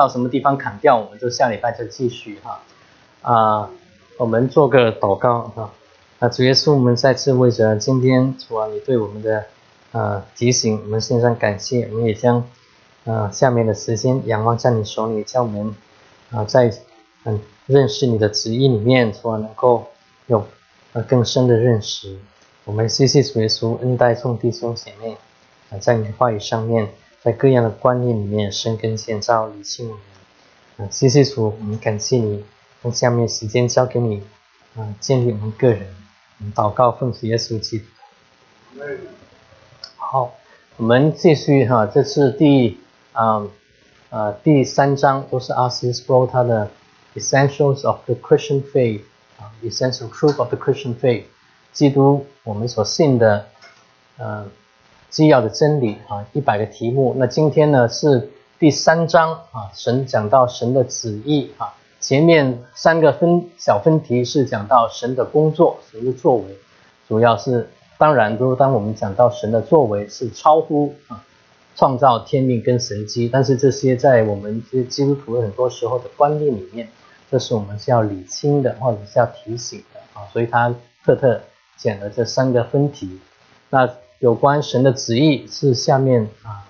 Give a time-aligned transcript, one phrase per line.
[0.00, 2.62] 到什么地方砍掉，我们就下礼拜再继续哈。
[3.20, 3.68] 啊，
[4.16, 5.70] 我们做个祷告哈。
[6.20, 9.44] 啊，主耶稣，我们再次为着今天主啊，你对我们的
[9.92, 11.86] 呃提醒，我们献上感谢。
[11.92, 12.42] 我们也将
[13.04, 15.76] 呃下面的时间仰望在你手里，叫我们
[16.30, 16.72] 啊在
[17.24, 19.86] 嗯认识你的旨意里面，主啊能够
[20.28, 20.46] 有
[20.94, 22.16] 呃更深的认识。
[22.64, 25.18] 我们谢谢主耶稣恩待众弟兄姐妹
[25.70, 26.88] 啊，在你的话语上面，
[27.22, 30.02] 在各样的观念里面生根建造理性我们。
[30.78, 32.44] 啊，谢谢主，我们感谢你，
[32.82, 34.22] 那下面时间交给你
[34.74, 35.94] 啊，建立我们个人。
[36.54, 37.84] 祷告奉主耶稣基督。
[39.96, 40.32] 好，
[40.78, 42.80] 我们继续哈，这是第
[43.12, 43.46] 啊
[44.08, 46.70] 呃第三章，都是阿斯斯波他的
[47.14, 49.02] Essentials of the Christian Faith
[49.38, 51.24] 啊，Essential Truth of the Christian Faith，
[51.72, 53.46] 基督我们所信的
[54.16, 54.46] 呃
[55.10, 57.14] 基要的真理啊，一百个题目。
[57.18, 61.74] 那今天呢是第三章啊，神讲到神的旨意啊。
[62.00, 66.44] 前面三个分小分题是讲到神的工作、神的作为，
[67.06, 71.22] 主要是当然都当我们讲到神的作为是超乎啊
[71.76, 76.88] 创造天命跟神机，但是这些在我们这基督徒很多时候的观念里面，
[77.30, 81.40] 这是我们是要理清的或者是要提醒的啊，所以他特特
[81.76, 83.18] 讲了这三个分题。
[83.68, 83.86] 那
[84.20, 86.64] 有关神的旨意是下面啊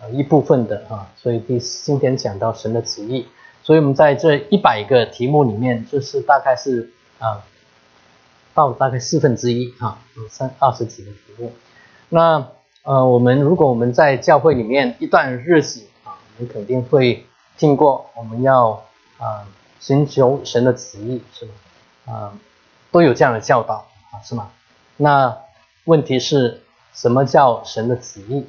[0.00, 3.26] 呃一部分的啊，所以第今天讲到神的旨意。
[3.62, 7.42] 所以，我们在这一百个题目里面，就是大概是啊，
[8.52, 11.50] 到大概四分之一啊，有三二十几个题目。
[12.10, 12.46] 那
[12.82, 17.24] 呃，我们如果我们在教会里面一段日子啊，我们肯定会
[17.56, 18.84] 听过，我们要
[19.16, 19.48] 啊
[19.80, 21.52] 寻求神的旨意，是吗？
[22.04, 22.38] 啊，
[22.92, 24.50] 都有这样的教导啊，是吗？
[24.98, 25.38] 那
[25.84, 26.62] 问题是
[26.94, 28.44] 什么叫神的旨意？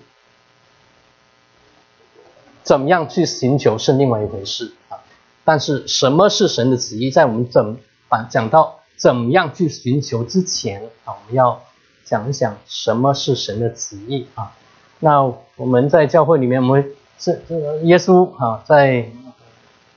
[2.63, 4.97] 怎么样去寻求是另外一回事啊。
[5.43, 7.77] 但是什么是神的旨意，在我们怎
[8.09, 11.61] 把讲到怎么样去寻求之前啊，我们要
[12.03, 14.55] 讲一讲什么是神的旨意啊。
[14.99, 15.21] 那
[15.55, 19.09] 我们在教会里面，我们是这个耶稣啊，在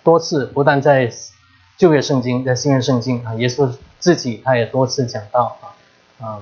[0.02, 1.10] 多次不但在
[1.76, 6.40] 旧约圣经，在新约圣经啊，耶稣自己他也多次讲到啊，啊，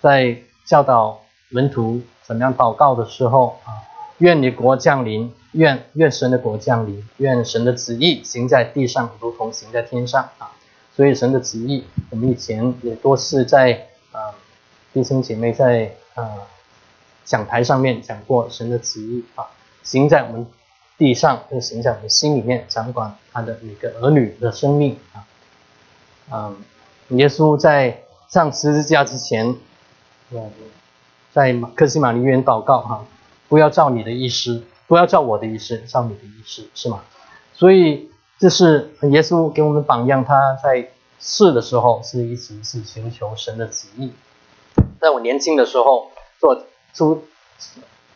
[0.00, 3.84] 在教导门徒怎么样祷告的时候啊，
[4.18, 5.32] 愿你国降临。
[5.52, 10.52] 愿愿神的国降临，愿神的旨意行在地上，如同行在天上啊！
[10.94, 14.30] 所以神的旨意，我们以前也多次在啊
[14.92, 16.46] 弟兄姐妹在啊
[17.24, 19.44] 讲台上面讲过神的旨意啊，
[19.82, 20.46] 行在我们
[20.96, 25.26] 地上，又行在我们心里面，掌管他的每个儿女的生命啊。
[26.30, 29.56] 嗯，耶稣在上十字架之前，
[31.32, 33.04] 在克西玛尼园祷告哈，
[33.48, 34.64] 不要照你的意思。
[34.86, 37.02] 不要照我的意思，照你的意思，是吗？
[37.54, 40.24] 所以这是耶稣给我们榜样。
[40.24, 40.90] 他在
[41.20, 44.12] 世的时候是一直是寻求神的旨意。
[45.00, 47.22] 在我年轻的时候做出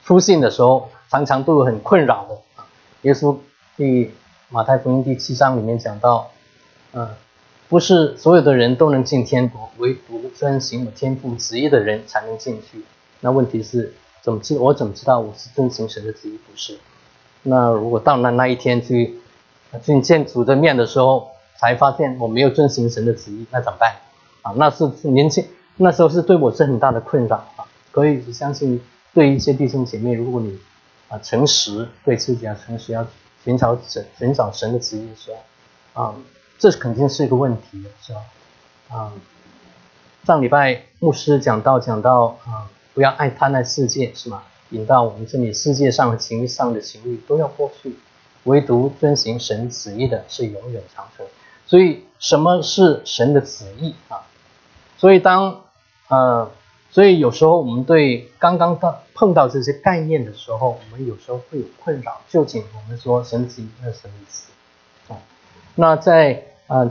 [0.02, 2.36] 出信的时候，常常都有很困扰的。
[3.02, 3.36] 耶稣
[3.76, 4.12] 第
[4.48, 6.32] 马太福音第七章里面讲到，
[6.92, 7.08] 嗯，
[7.74, 12.84] 不是所有的人都能进天国，唯独遵行我天父旨意的人才能进去。
[13.18, 13.92] 那问题是？
[14.22, 16.38] 怎么知我怎么知道我是遵行神的旨意？
[16.48, 16.78] 不是。
[17.42, 19.18] 那如果到那那一天去
[19.82, 23.96] 去见主的面的时候，才发现我没有遵行神的旨意，那怎么办？
[24.42, 25.44] 啊，那是年轻
[25.76, 27.66] 那时候是对我是很大的困扰啊。
[27.90, 28.80] 可以相信，
[29.12, 30.56] 对一些弟兄姐妹，如果你
[31.08, 33.04] 啊诚实对自己啊诚实，要
[33.42, 35.32] 寻找神寻找神的旨意的时
[35.92, 36.14] 候，啊，
[36.64, 38.20] 这肯定是一个问题，是吧？
[38.88, 39.12] 啊，
[40.24, 42.70] 上礼拜牧师讲到讲到啊。
[42.94, 44.42] 不要爱贪爱世界，是吗？
[44.70, 47.94] 引到我们这里，世界上的情上的情欲都要过去，
[48.44, 51.28] 唯独遵行神旨意的是永远长存。
[51.66, 54.24] 所以，什么是神的旨意啊？
[54.96, 55.60] 所以，当
[56.08, 56.50] 呃，
[56.90, 62.22] 所以有时候我们对刚刚到碰到这些概念的时候，我们有时候会有困扰。
[62.30, 64.50] 究竟我们说神旨意那什么意思？
[65.74, 66.90] 那在呃，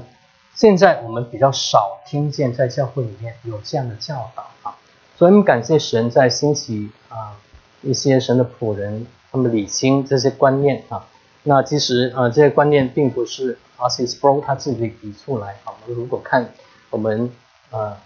[0.56, 4.76] 现在我们比较少听见在教会里面有这样的教导啊。
[5.16, 7.38] 所以我们感谢神在兴起啊
[7.82, 11.06] 一些神的仆人，他们理清这些观念啊。
[11.44, 15.74] 那其实啊这些观念并不是 Arsis Pro 他自己提出来啊。
[15.82, 16.50] 我们如果看
[16.90, 17.32] 我们
[17.70, 17.98] 啊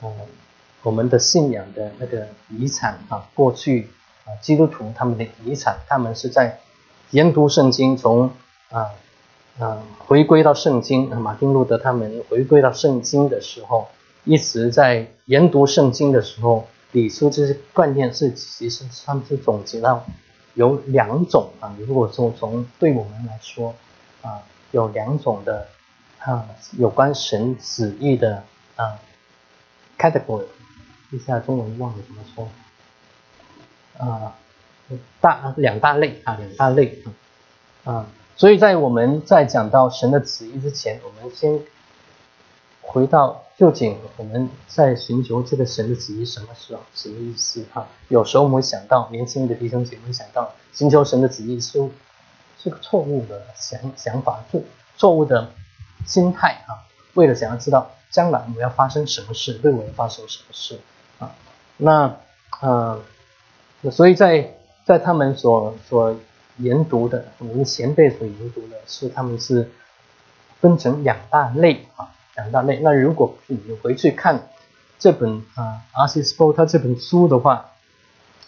[0.00, 0.12] 呃
[0.82, 3.90] 我们的信仰的那个遗产啊，过去
[4.24, 6.60] 啊基督徒他们的遗产，他们是在
[7.10, 8.30] 研读圣经，从
[8.70, 8.92] 啊
[9.58, 13.88] 啊回归到圣经，马丁路德他们回归到圣经的时候。
[14.24, 20.04] 一直在研读圣经的时候，理出这些观念是，其实他们是总结到
[20.52, 23.74] 有两种啊，如果说从对我们来说
[24.20, 25.66] 啊，有两种的
[26.18, 26.46] 啊
[26.76, 28.42] 有关神旨意的
[28.76, 28.98] 啊
[29.96, 30.44] category，
[31.10, 32.48] 一下中文忘了怎么说
[33.96, 34.36] 啊，
[35.22, 37.02] 大两大类啊两大类
[37.84, 38.06] 啊，
[38.38, 41.60] 所以在我们在讲到神的旨意之前，我们先。
[42.90, 47.86] 回到究竟我们在寻求这个神的旨意什么时候什么意思哈？
[48.08, 51.86] 有时候我们会想到年轻的弟兄姐妹想到寻求神的旨意是
[52.58, 54.62] 是个错误的想想法，错
[54.96, 55.50] 错误的
[56.06, 56.88] 心态啊！
[57.12, 60.80] 为了想要知道将来我们要发生什么事，对我要发生什么事
[61.18, 61.34] 啊？
[61.76, 62.16] 那
[62.62, 62.98] 呃，
[63.92, 64.56] 所以在
[64.86, 66.16] 在他们所所
[66.58, 69.70] 研读的，我们前辈所研读的是他们是
[70.60, 72.14] 分成两大类啊。
[72.36, 72.78] 两大类。
[72.84, 74.48] 那如果你回去看
[74.96, 76.22] 这本啊，R.C.
[76.22, 77.72] Sproul 他这本书的话，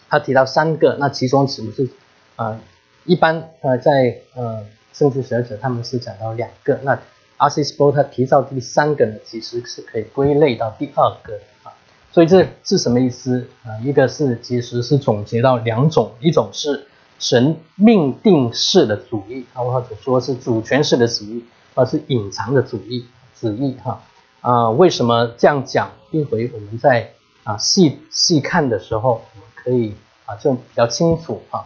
[0.09, 1.89] 他提到三个，那其中是不是
[2.37, 2.61] 啊？
[3.05, 7.01] 一般呃在呃圣经学者他们是讲到两个，那
[7.39, 7.65] R.C.
[7.65, 11.75] Sproul 他提到第三个呢，其实是可以归类到第二个啊。
[12.13, 13.75] 所以这是什么意思啊？
[13.83, 16.87] 一个是其实是总结到两种，一种是
[17.20, 21.44] 神命定式的主义，啊或者说是主权式的主义，
[21.76, 23.06] 而是隐藏的主义。
[23.40, 24.02] 旨意哈
[24.43, 25.93] 啊，为什么这样讲？
[26.11, 27.12] 一回我们在
[27.43, 29.94] 啊细细看的时候，我们可以
[30.26, 31.64] 啊就比较清楚啊。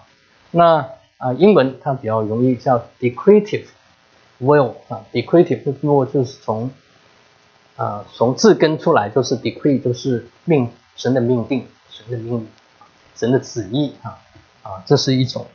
[0.53, 3.65] 那啊英文它比较容易叫 decretive
[4.41, 6.71] will 啊，decretive 不过就是从
[7.75, 12.49] 啊从字根出来就是 decree 就是命神的命定神的命令
[13.17, 14.19] 神的旨意啊
[14.65, 15.47] 啊这是一种。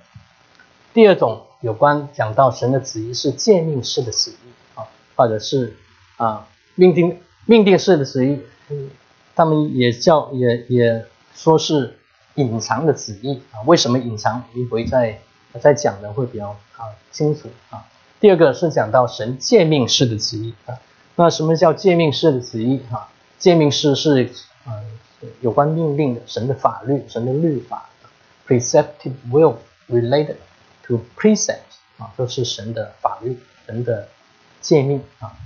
[0.94, 5.76] 第二种有关讲到神的旨意是诫命式的旨意啊，或者是。
[6.20, 6.46] 啊，
[6.76, 8.42] 命定命定式的旨意，
[9.34, 11.98] 他们也叫也也说是
[12.36, 13.64] 隐藏的旨意啊。
[13.66, 14.44] 为什么隐藏？
[14.54, 15.18] 一会再
[15.62, 17.86] 再讲的会比较啊清楚啊。
[18.20, 20.76] 第二个是讲到神诫命式的旨意啊。
[21.16, 23.08] 那什么叫诫命式的旨意啊？
[23.38, 24.30] 诫命式是
[24.66, 24.76] 啊
[25.40, 27.89] 有关命令的，神的法律，神的律法
[28.50, 29.58] ，preceptive will
[29.88, 30.38] related
[30.82, 31.60] to precept
[32.00, 33.38] 啊，都是神的法律，
[33.68, 34.10] 神的
[34.60, 35.38] 诫命啊。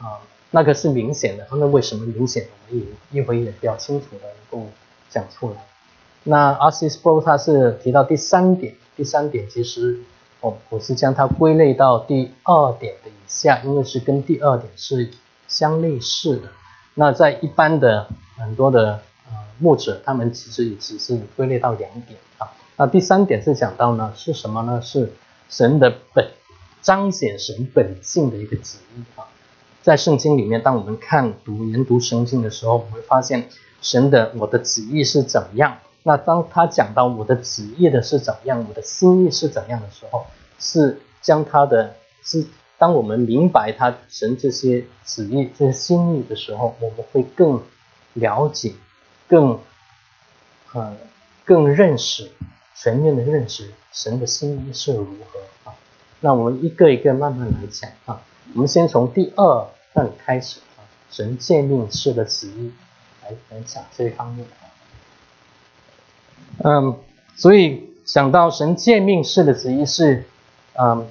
[0.00, 0.18] 啊，
[0.50, 2.48] 那个是明显的，那为什么明显？
[2.68, 4.68] 我们也一会也比较清楚的能够
[5.08, 5.56] 讲出来。
[6.24, 6.88] 那 R.C.
[6.88, 10.00] s p r o 他是提到第三点，第三点其实
[10.40, 15.10] 我，我是将它归类到第二点的以下，因为是跟第二点是
[15.48, 16.48] 相类似的。
[16.94, 22.52] 那在一般的很多的呃牧者，他们其实也只是归类到两点啊。
[22.76, 24.80] 那第三点是讲到呢是什么呢？
[24.82, 25.12] 是
[25.48, 26.30] 神的本
[26.82, 29.24] 彰显神本性的一个旨意啊。
[29.82, 33.48] 在圣经里面，当我们看读研读圣经的时候，我们会发现
[33.80, 35.78] 神的我的旨意是怎么样。
[36.02, 40.26] 那当他讲到我的旨意的是怎么样，我的心意是怎样的时候，
[40.58, 42.46] 是将他的是
[42.78, 47.62] 当我们明白他神这些旨意、这些心意的时候，我们会更
[48.14, 48.72] 了解、
[49.30, 49.60] 更
[50.72, 50.94] 呃
[51.44, 52.30] 更认识
[52.74, 55.74] 全面的认识神的心意是如何啊。
[56.18, 58.20] 那我们一个一个慢慢来讲啊。
[58.52, 62.72] 我们先从第二份开始啊，神诫命式的旨意
[63.22, 64.44] 来来讲这一方面
[66.64, 66.98] 嗯，
[67.36, 70.24] 所以想到神诫命式的旨意是，
[70.74, 71.08] 嗯，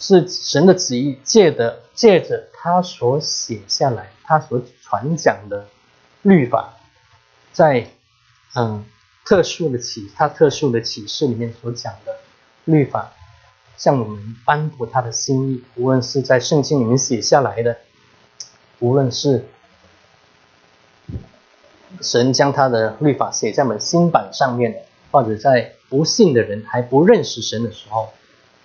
[0.00, 5.68] 是神的旨意借的借着他所写下来，他所传讲的
[6.22, 6.74] 律法，
[7.52, 7.86] 在
[8.54, 8.84] 嗯
[9.24, 12.16] 特殊的启他特殊的启示里面所讲的
[12.64, 13.12] 律法。
[13.74, 17.78] 向我们颁布他的心意，无论是在圣经里面写下来的，
[18.78, 19.46] 无论是
[22.00, 24.78] 神将他的律法写在我们心板上面的，
[25.10, 28.10] 或者在不信的人还不认识神的时候，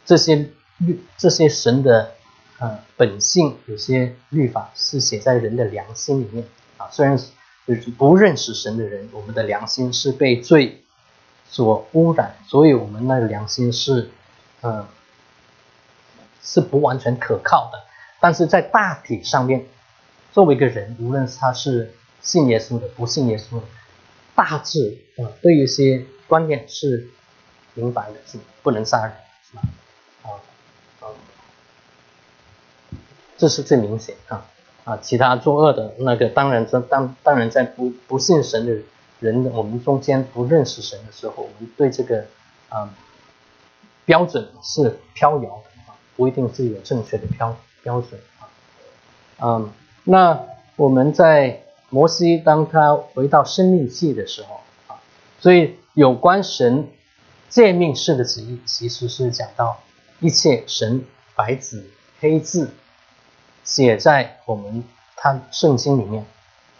[0.05, 2.11] 这些律这些神的
[2.59, 6.45] 呃本性，有些律法是写在人的良心里面
[6.77, 6.89] 啊。
[6.91, 7.17] 虽然
[7.67, 10.83] 就是不认识神的人，我们的良心是被罪
[11.49, 14.09] 所污染，所以我们那个良心是
[14.61, 14.85] 嗯。
[16.49, 17.83] 是不完全可靠的，
[18.21, 19.65] 但是在大体上面，
[20.31, 23.63] 作为一个人，无论他是信耶稣的、不信耶稣的，
[24.33, 27.09] 大致啊，对一些观念是
[27.73, 29.61] 明白的，是不能杀人，是吧？
[30.23, 30.39] 啊
[31.01, 31.11] 啊，
[33.37, 34.45] 这是最明显啊
[34.87, 38.71] 啊，其他作恶的那个，当然在当当然在不不信神的
[39.19, 42.23] 人，我们中间不认识神的时候，我们对这个
[42.69, 42.89] 啊
[44.05, 45.63] 标准是飘摇的。
[46.15, 48.49] 不一定是有正确的标标准啊，
[49.39, 49.71] 嗯，
[50.03, 54.97] 那我们在摩西当他回到生命记的时候啊，
[55.39, 56.87] 所以有关神
[57.49, 59.79] 诫命式的旨意其实是讲到
[60.19, 61.85] 一切神白纸
[62.19, 62.71] 黑字
[63.67, 64.83] 写在我们
[65.15, 66.25] 他圣经里面，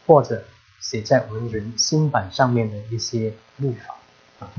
[0.08, 0.44] 或者
[0.80, 3.96] 写在我们人心板上面的一些律法
[4.40, 4.50] 啊。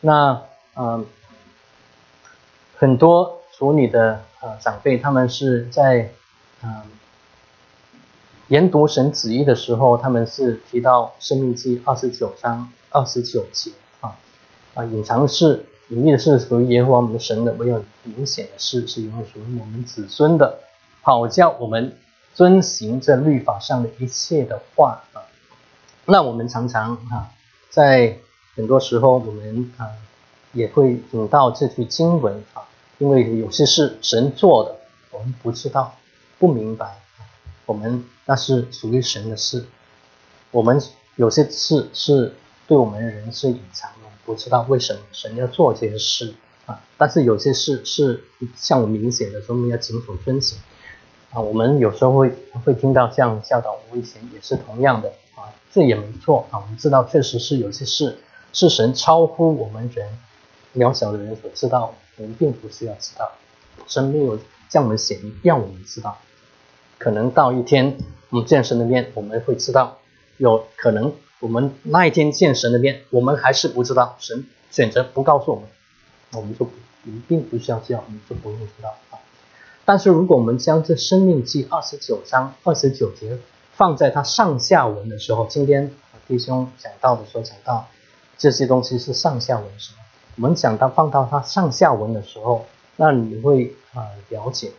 [0.00, 0.42] 那
[0.76, 1.04] 嗯，
[2.76, 6.10] 很多处女的呃长辈，他们是在
[6.62, 6.82] 嗯
[8.48, 14.16] 研读神旨意的时候，他们是提到《生命记》二十九章二十九节啊
[14.74, 20.58] 啊，隐藏的事、隐秘的是属于耶和华我们神的，没有明显的事是因为属于我们子孙的，
[21.02, 21.98] 好叫我们
[22.32, 25.20] 遵行这律法上的一切的话啊。
[26.06, 27.30] 那我们常常啊，
[27.68, 28.18] 在
[28.56, 29.86] 很多时候我们啊。
[30.54, 32.68] 也会引到这句经文啊，
[32.98, 34.76] 因为有些是神做的，
[35.10, 35.94] 我们不知道、
[36.38, 37.00] 不明白，
[37.64, 39.64] 我们那是属于神的事。
[40.50, 40.78] 我们
[41.16, 42.34] 有些事是
[42.66, 46.34] 对我们人是隐藏的，不知道为什么神要做这些事
[46.66, 46.78] 啊。
[46.98, 48.22] 但是有些事是
[48.54, 50.58] 向我明显的，说我们要谨守遵行
[51.32, 51.40] 啊。
[51.40, 52.32] 我们有时候会
[52.64, 56.60] 会听到像教导，我以前也是同样的啊，这也没错啊。
[56.60, 58.18] 我们知道确实是有些事
[58.52, 60.08] 是神超乎我们人。
[60.74, 63.30] 渺小的人所知道，我们并不需要知道，
[63.86, 64.38] 神没有
[64.70, 66.16] 向我们显明，让我们知道。
[66.96, 67.98] 可能到一天
[68.30, 69.98] 我们见神的面，我们会知道；
[70.38, 74.16] 有可能我们那一天见神的面，我们还是不知道。
[74.18, 75.68] 神选择不告诉我们，
[76.32, 79.20] 我们就我们并不需要知道，我们就不用知道啊。
[79.84, 83.38] 但是如果我们将这《生命记》二十九章二十九节
[83.74, 85.92] 放在它上下文的时候，今天
[86.28, 87.88] 弟兄讲到的时候讲到
[88.38, 89.98] 这些东西是上下文什么？
[90.36, 94.72] 我们讲到放到它上下文的时候，那你会啊了解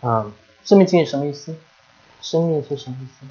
[0.00, 0.32] 啊
[0.64, 1.54] 生命经是什么意思？
[2.20, 3.26] 生命是什么意思？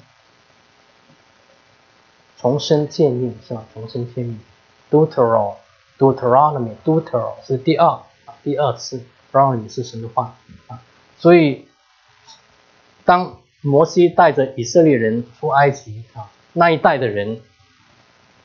[2.40, 3.64] 重生诫命是吧？
[3.74, 4.40] 重生诫命
[4.90, 5.56] d u t e r o
[5.98, 7.22] d u t e r o n o m y d u t e r
[7.22, 10.34] o 是第二啊第二次，Brown 是神的话
[10.68, 10.80] 啊，
[11.18, 11.66] 所以
[13.04, 17.40] 当摩西带着以色列人出埃及啊，那一代的人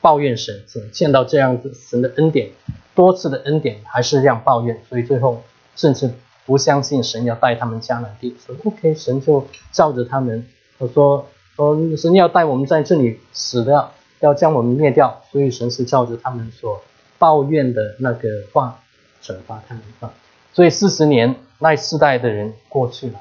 [0.00, 2.50] 抱怨神，见到这样子神的恩典。
[2.94, 5.42] 多次的恩典还是这样抱怨，所以最后
[5.74, 6.12] 甚至
[6.46, 10.46] 不相信神要带他们迦南地，说 OK，神就照着他们，
[10.78, 11.26] 我说
[11.56, 16.82] 说神要带我们在这里死掉，要将我们灭掉，所以神是照着他们所
[17.18, 18.80] 抱怨的那个话
[19.20, 20.12] 惩罚他们啊。
[20.54, 23.20] 所以四十年那世代的人过去了，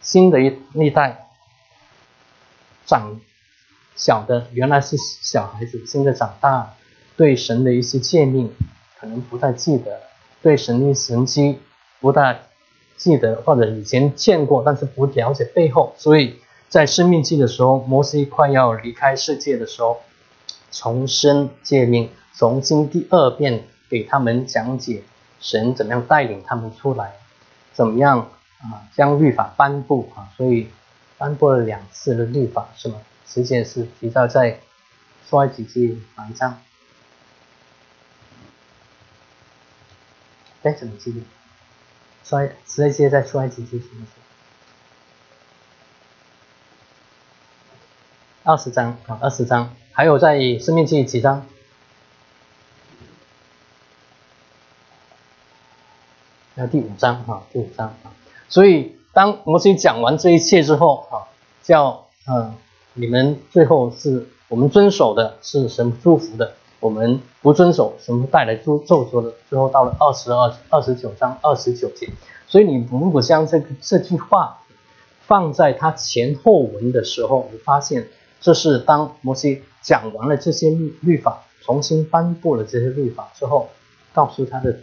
[0.00, 1.28] 新的一一代
[2.86, 3.20] 长
[3.94, 6.74] 小的原来是小孩子，现在长大。
[7.16, 8.50] 对神的一些诫命
[8.98, 10.00] 可能不太记得，
[10.40, 11.58] 对神的神迹
[12.00, 12.34] 不大
[12.96, 15.94] 记得，或者以前见过，但是不了解背后。
[15.98, 16.36] 所以
[16.70, 20.00] 在生命记的时候，摩西快要离开世界的时候，
[20.72, 25.02] 重生诫命，重新第二遍给他们讲解
[25.40, 27.14] 神怎么样带领他们出来，
[27.72, 28.30] 怎么样
[28.60, 30.70] 啊将律法颁布啊，所以
[31.18, 33.00] 颁布了两次的律法是吗？
[33.26, 34.60] 时间是提到在
[35.28, 36.60] 出埃及记八章。
[40.62, 41.22] 在什么记录？
[42.22, 44.12] 衰十二节在衰几节什么时
[48.44, 51.46] 二十章啊，二十章，还有在生命记几章？
[56.54, 58.12] 那第五章啊，第五章啊。
[58.48, 61.28] 所以当摩西讲完这一切之后啊，
[61.62, 62.54] 叫嗯，
[62.94, 66.54] 你们最后是我们遵守的是神祝福的。
[66.80, 69.34] 我们不遵守，什么带来咒咒诅的？
[69.50, 72.08] 最后到了二十二、二十九章二十九节。
[72.46, 74.60] 所以你如果将这个这句话
[75.26, 78.08] 放在他前后文的时候，你发现
[78.40, 83.68] 这是当摩西讲完了这些律律法，重新颁布了这些律法之后，
[84.14, 84.78] 告诉他的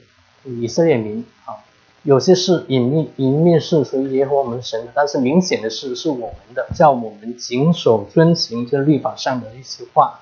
[0.48, 1.63] 以色列民啊，
[2.04, 10.20] 有些是隐秘隐秘是属于耶和华我们神的，但是明显的是是我们的，叫我们谨守遵行这律法上的一些话。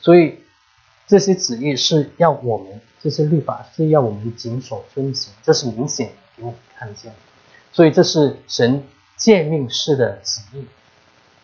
[0.00, 0.40] 所以。
[1.08, 7.14] 这些旨意是要我们，这些律法是要我们谨守遵行，这是明显给我们看见。
[7.70, 8.82] 所以这是神
[9.16, 10.66] 诫命式的旨意，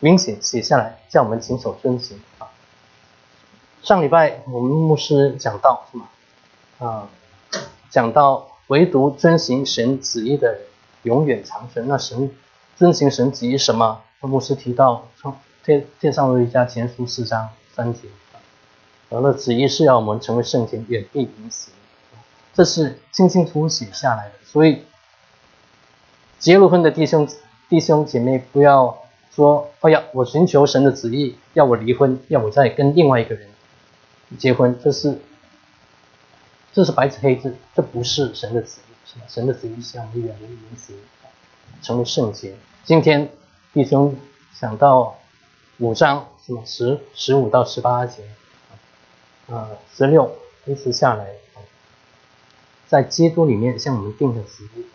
[0.01, 2.51] 明显写下来叫我们谨守遵行啊。
[3.85, 6.09] 上礼拜我们牧师讲到什么
[6.85, 7.09] 啊？
[7.93, 10.63] 讲到唯独遵行神旨意的人
[11.03, 11.87] 永远长存。
[11.87, 12.31] 那神
[12.75, 14.01] 遵行神旨意什么？
[14.21, 18.09] 牧师提到从天天上的一家前书四章三节。
[19.11, 21.75] 得了旨意是要我们成为圣贤，远避淫行，
[22.55, 24.35] 这是清清楚楚写下来的。
[24.43, 24.85] 所以
[26.39, 27.29] 结了婚的弟兄
[27.69, 29.03] 弟兄姐妹，不要
[29.35, 33.51] 说：“哎呀，我寻求神的旨意，要我离婚，要我再跟另外一个人
[34.39, 35.21] 结婚。”这是
[36.73, 39.27] 这是白纸黑字，这不是神的旨意，是吧？
[39.29, 40.95] 神的旨意是让我们远离淫词，
[41.83, 42.55] 成为圣洁。
[42.83, 43.31] 今天
[43.75, 44.17] 弟兄
[44.55, 45.19] 想到
[45.79, 46.63] 五章是吧？
[46.65, 48.25] 十十五到十八节，
[49.51, 51.35] 啊，十六一直下来，
[52.89, 54.87] 在基督里面向我们定的旨意，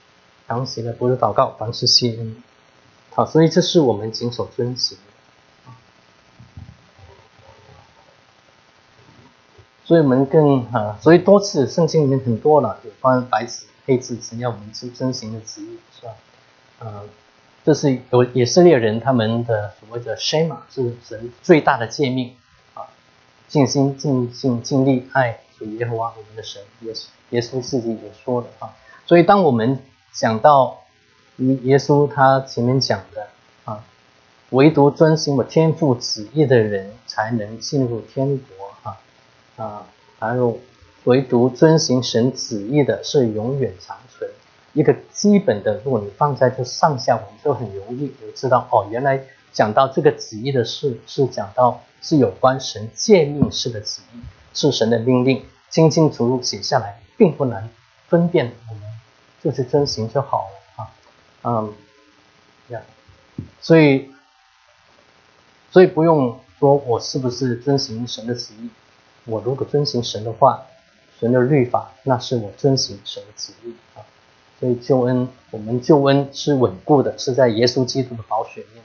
[0.48, 2.43] 当时的不是祷告，凡是谢恩。
[3.12, 4.98] 好，所以这是我们谨守遵行。
[9.88, 16.12] 所以我们更啊，所以多次圣经里面很多了有关白纸黑字，只要我们去遵行的旨意，是吧？
[16.79, 17.03] 呃，
[17.63, 22.36] 这是有以色列人他们的所谓的 shema，是神最大的诫命
[22.74, 22.84] 啊，
[23.48, 28.75] 尽心尽心尽力爱主耶和华我们的神，耶稣耶稣自己也说的啊。
[29.06, 29.79] 所以当我们
[30.12, 30.82] 讲到
[31.38, 33.29] 耶稣他前面讲的
[33.63, 33.82] 啊，
[34.50, 38.66] 唯独遵行我天父旨意的人才能进入天国。
[39.57, 39.85] 啊，
[40.19, 40.59] 还有
[41.03, 44.29] 唯独遵行神旨意的是永远长存。
[44.73, 49.19] 一个基本的，如果你放在这上下文，就很容易就知道哦，原来
[49.51, 54.19] 讲到这个旨意的事，是讲到是有关神诫命式的旨意，
[54.53, 57.67] 是神的命令，清清楚楚写下来，并不难
[58.07, 58.83] 分辨，我们
[59.41, 60.91] 就去遵行就好了啊。
[61.43, 61.73] 嗯，
[62.67, 62.81] 呀，
[63.59, 64.11] 所以
[65.71, 68.69] 所以不用说我是不是遵行神的旨意。
[69.27, 70.65] 我如果遵行神的话，
[71.19, 74.01] 神的律法，那是我遵行神的旨意啊。
[74.60, 78.84] 所以救恩，我们救恩是稳固的，是在耶稣基督的宝血面。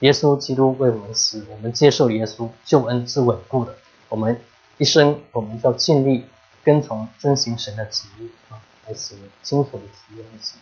[0.00, 3.76] 耶稣基督为我们死，我们接受耶稣，救恩是稳固的。
[4.08, 4.40] 我们
[4.78, 6.24] 一生，我们要尽力
[6.64, 10.58] 跟从遵行神的旨意啊，来行清楚的旨意来行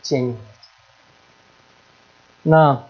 [0.00, 0.36] 建议。
[2.42, 2.84] 那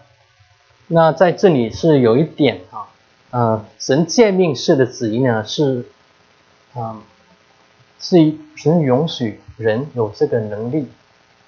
[0.87, 2.87] 那在这里是有一点啊。
[3.31, 5.85] 呃，神诫命式的旨意呢，是，
[6.73, 7.03] 啊，
[7.99, 10.87] 是神允许人有这个能力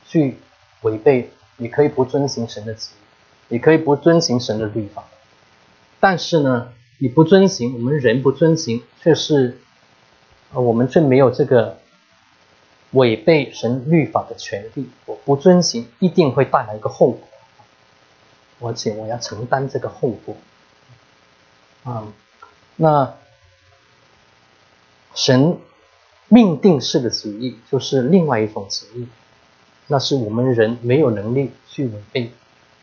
[0.06, 0.38] 去
[0.84, 5.06] 违背，你可以不遵行神的旨意，你可以不遵行神的律法，
[6.00, 9.58] 但是呢，你不遵行，我们人不遵行，却是，
[10.54, 11.80] 呃，我们却没有这个
[12.92, 14.88] 违背神律法的权利。
[15.08, 20.36] 我不遵行，一定会带来一个后果，而且我要承担这个后果。
[21.84, 22.08] 啊，
[22.76, 23.16] 那
[25.16, 25.58] 神
[26.28, 29.08] 命定式的旨意就是另外一种旨意，
[29.88, 32.32] 那是我们人没有能力去违背，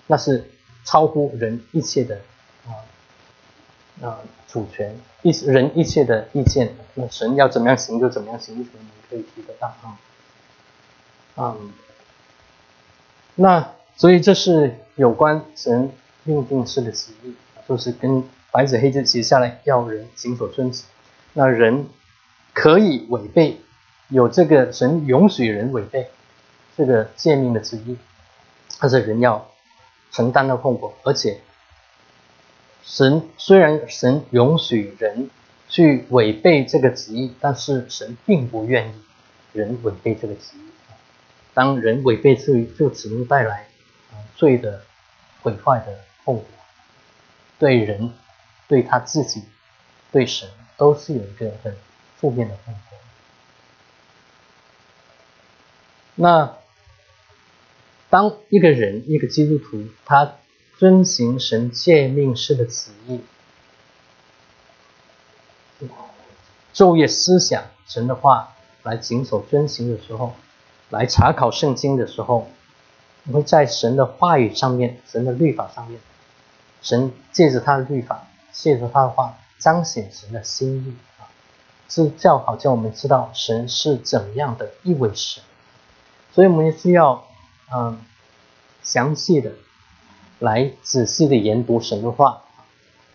[0.08, 0.50] 那是
[0.84, 2.20] 超乎人一切的
[2.66, 9.96] 啊啊主权，一人一切的意见，那神要怎么样行就怎么样行，我们可以提得到啊。
[11.36, 11.72] 嗯，
[13.36, 15.92] 那所以这是有关神
[16.24, 17.34] 命定式的旨意，
[17.68, 18.28] 就是跟。
[18.50, 20.84] 白纸黑字写下来，要人谨守遵守。
[21.34, 21.86] 那人
[22.54, 23.60] 可以违背，
[24.08, 26.08] 有这个神允许人违背
[26.74, 27.98] 这个诫命的旨意，
[28.80, 29.50] 但是人要
[30.10, 30.94] 承担的后果。
[31.04, 31.40] 而且，
[32.82, 35.28] 神虽然神允许人
[35.68, 38.92] 去违背这个旨意，但是神并不愿意
[39.52, 40.60] 人违背这个旨意。
[41.52, 43.68] 当人违背这，就只能带来
[44.10, 44.82] 啊罪的
[45.42, 46.44] 毁坏的后果，
[47.58, 48.10] 对人。
[48.68, 49.42] 对他自己、
[50.12, 51.74] 对神都是有一个很
[52.16, 52.98] 负面的后果。
[56.14, 56.56] 那
[58.10, 60.34] 当一个人、一个基督徒，他
[60.78, 63.20] 遵行神诫命式的旨意，
[66.74, 70.34] 昼夜思想神的话，来谨守遵行的时候，
[70.90, 72.50] 来查考圣经的时候，
[73.22, 76.00] 你会在神的话语上面、神的律法上面，
[76.82, 78.26] 神借着他的律法。
[78.60, 81.30] 借着他的话彰显神的心意啊，
[81.88, 85.44] 是叫好叫我们知道神是怎样的一位神，
[86.32, 87.24] 所以我们需要
[87.72, 88.00] 嗯
[88.82, 89.52] 详细的
[90.40, 92.42] 来仔细的研读神的话。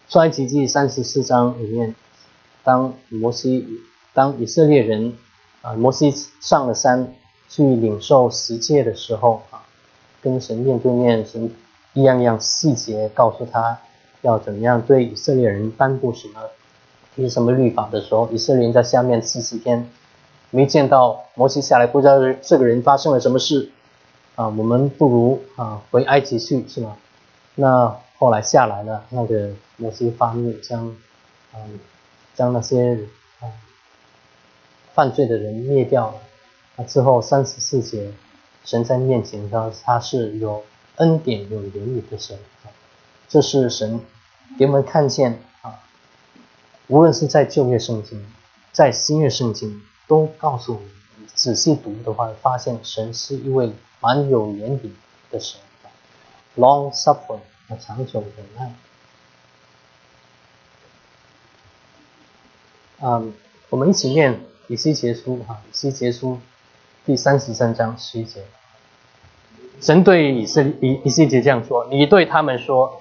[0.08, 1.94] 出埃及记三十四章里面，
[2.64, 3.68] 当摩西
[4.14, 5.18] 当以色列人
[5.62, 7.14] 啊摩西上了山
[7.50, 9.64] 去领受十诫的时候啊，
[10.22, 11.54] 跟神面对面，神
[11.94, 13.80] 一样样细节告诉他。
[14.24, 16.42] 要怎么样对以色列人颁布什么
[17.16, 19.88] 提什么律法的时候，以色列人在下面四十天
[20.50, 23.70] 没见到摩西下来，不知道这个人发生了什么事
[24.36, 24.48] 啊？
[24.48, 26.98] 我们不如啊回埃及去是吗？
[27.56, 30.96] 那后来下来了，那个摩西发怒，将
[31.54, 31.80] 嗯
[32.34, 32.98] 将那些
[33.42, 33.46] 啊
[34.94, 36.16] 犯罪的人灭掉了。
[36.78, 38.12] 那之后三十四节，
[38.64, 40.64] 神在面前他他是有
[40.96, 42.38] 恩典有怜悯的神，
[43.28, 44.00] 这是神。
[44.58, 45.80] 给我们看见啊，
[46.88, 48.24] 无论是在旧约圣经，
[48.72, 50.89] 在新约圣经，都告诉我们，
[51.34, 54.92] 仔细读的话，发现神是一位蛮有怜悯
[55.32, 55.60] 的神
[56.56, 58.74] ，long suffering，和长久忍耐。
[63.02, 63.34] 嗯，
[63.70, 66.39] 我们一起念以西结书哈，以西结书
[67.06, 68.46] 第三十三章十一节。
[69.80, 73.00] 神对以色以以西结这样说：“你对他们说，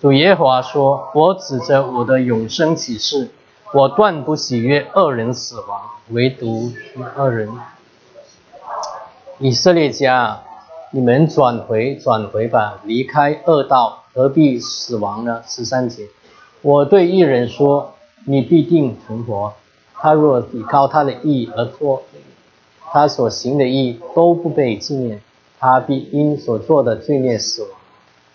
[0.00, 3.30] 主耶和华说，我指着我的永生启示，
[3.72, 6.72] 我断不喜悦恶人死亡，唯独
[7.16, 7.48] 恶人。
[9.38, 10.40] 以色列家，
[10.90, 16.08] 你们转回转回吧，离开恶道，何必死亡呢？”十三节，
[16.62, 17.92] 我对一人说。
[18.28, 19.54] 你必定存活。
[19.94, 22.02] 他若抵靠他的意而做，
[22.90, 25.22] 他所行的意都不被纪念，
[25.66, 27.70] 他必因所做的罪孽死亡。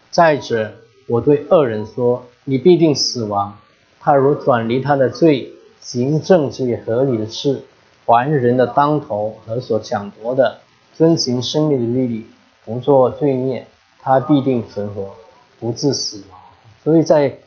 [0.10, 0.74] 再者，
[1.08, 3.58] 我对恶人说：你必定死亡。
[4.02, 7.62] 他如转离他的罪，行正直也合理的事，
[8.06, 10.60] 还人的当头和所抢夺的，
[10.94, 12.26] 遵行生命的律例，
[12.66, 13.66] 不做罪孽，
[14.02, 15.16] 他必定存活，
[15.58, 16.40] 不致死亡。
[16.84, 17.38] 所以在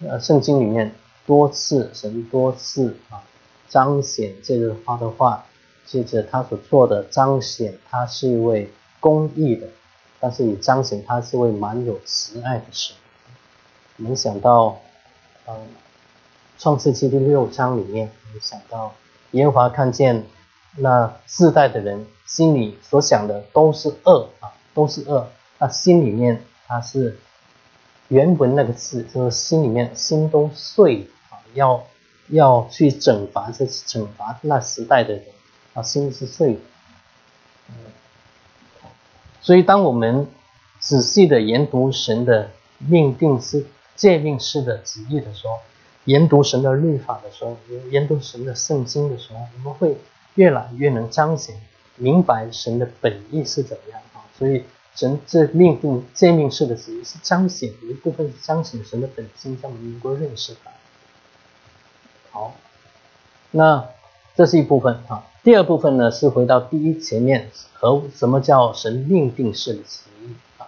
[0.00, 0.90] 呃圣经里面。
[1.26, 3.22] 多次神多次啊
[3.70, 5.46] 彰显这个话的话，
[5.86, 8.70] 借着他所做的彰显，他是一位
[9.04, 9.66] 公义的，
[10.18, 12.96] 但是也彰显他是位蛮有慈爱的神。
[13.98, 14.80] 我们想到，
[15.46, 15.54] 嗯，
[16.58, 18.94] 创世纪第六章里面，我们想到
[19.32, 20.24] 耶和华看见
[20.78, 27.18] 那世代的人心里所想的都是恶啊，都是恶，那心里面他是
[28.08, 31.36] 原文那个字就是心里面心都碎啊。
[31.52, 31.84] 要
[32.28, 35.24] 要去惩罚，这惩罚那时代的人
[35.74, 36.60] 啊，心是碎的。
[39.44, 40.26] 所以，当我们
[40.78, 45.52] 仔细的研读神的命定是诫命式的旨意的时候，
[46.06, 47.54] 研读神的律法的时候，
[47.90, 49.98] 研读神的圣经的时候，我们会
[50.36, 51.60] 越来越能彰显
[51.96, 54.24] 明白神的本意是怎么样啊。
[54.38, 60.70] 所以，神这命定诫命式的旨意是彰显一部分，彰显神的本性，让我们能够认识它。
[62.30, 62.54] 好，
[63.50, 63.90] 那
[64.34, 65.26] 这是一部分啊。
[65.44, 70.66] 第二部分呢是回到第一前面和什么叫神命定式的旨意啊？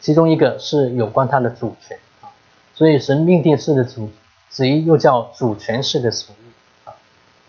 [0.00, 2.30] 其中一个是有关他的主权啊，
[2.72, 4.08] 所以神命定式的主
[4.48, 6.94] 旨意又叫主权式的旨意啊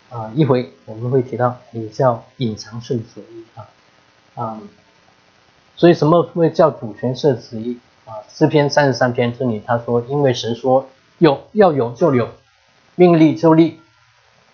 [0.10, 3.70] 啊，一会我们会提到也叫隐藏式的旨意啊
[4.34, 4.60] 啊，
[5.76, 8.26] 所以什么会叫主权式的旨意啊？
[8.28, 10.90] 诗篇三十三篇这里他说，因为神说
[11.20, 12.28] 有要有就有。
[13.00, 13.80] 命立就立，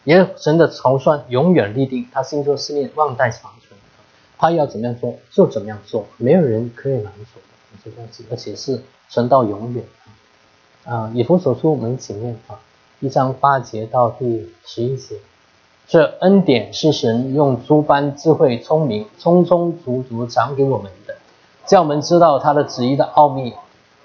[0.05, 3.79] 也神的筹算永远立定，他心中思念万代长存，
[4.37, 7.39] 他要怎么样做就怎么样做，没有人可以拦阻，
[7.85, 9.85] 这样子，而且是存到永远
[10.83, 10.93] 啊！
[10.93, 12.59] 啊以弗所书我们请念啊，
[12.99, 15.15] 一章八节到第十一节，
[15.87, 21.15] 这恩典是神用诸般智慧聪明，充充足足赏给我们的，
[21.65, 23.53] 叫我们知道他的旨意的奥秘，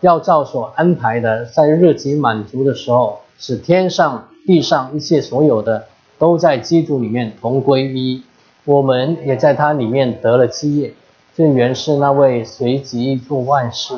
[0.00, 3.22] 要照所安排的，在日极满足的时候。
[3.38, 5.86] 使天上地上一切所有的
[6.18, 8.24] 都在基督里面同归于一，
[8.64, 10.92] 我们也在他里面得了基业。
[11.36, 13.94] 这原是那位随即做万事，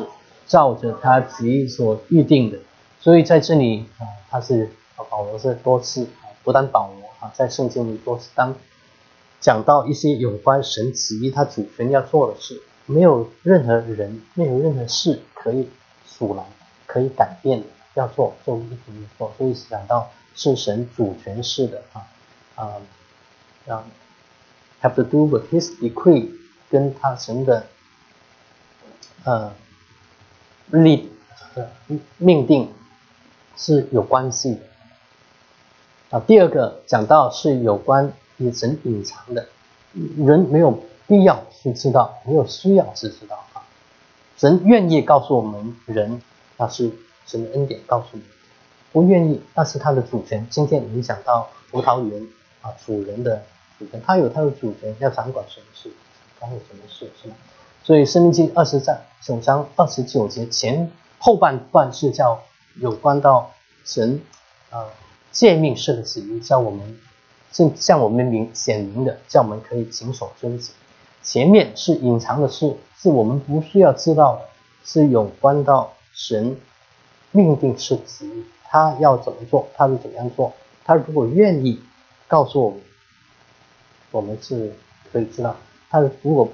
[0.46, 2.59] 照着他己所预定的。
[3.00, 4.68] 所以在这里啊，他是
[5.09, 6.07] 保罗是多次，
[6.44, 8.55] 不但保罗啊，在圣经里多次当
[9.40, 15.66] 讲到一些有关神旨意他主权要做的事，没有任何人没有任何事可以
[16.05, 16.44] 阻拦，
[16.87, 17.66] 可以改变的。
[17.94, 22.07] 要做就一定做，所以想到是神主权式的啊
[22.55, 22.76] 啊，
[23.66, 23.83] 让
[24.81, 26.31] have to do with his decree，
[26.70, 27.66] 跟他神的
[29.24, 29.53] 呃
[30.70, 31.11] 立
[31.57, 31.70] 的
[32.16, 32.72] 命定
[33.57, 34.61] 是有关系的
[36.11, 36.22] 啊。
[36.24, 39.48] 第二个讲到是有关与神隐藏的，
[40.16, 43.66] 人没有必要去知道，没有需要去知道啊。
[44.37, 46.22] 神愿意告诉我们人，
[46.57, 46.92] 那是。
[47.31, 48.23] 神的恩典告诉你，
[48.90, 50.45] 不愿意，那是他的主权。
[50.51, 52.27] 今天影响到葡萄园
[52.61, 53.40] 啊，主人的
[53.79, 55.93] 主权，他有他的主权，要掌管什么事，
[56.40, 57.35] 管什么事，是吗？
[57.85, 62.43] 所以《生命记》二十章九章二十九节前后半段是叫
[62.81, 63.53] 有关到
[63.85, 64.21] 神
[64.71, 64.87] 啊
[65.31, 66.99] 诫命式的旨意，叫我们
[67.53, 70.75] 是向我们明显明的，叫我们可以谨守遵行。
[71.23, 74.43] 前面是隐藏的事，是我们不需要知道的，
[74.85, 76.57] 是有关到神。
[77.33, 80.53] 命定是旨意，他要怎么做，他是怎么样做。
[80.85, 81.81] 他如果愿意
[82.27, 82.81] 告诉我们，
[84.11, 84.75] 我们是
[85.12, 85.55] 可以知道；
[85.88, 86.49] 他如果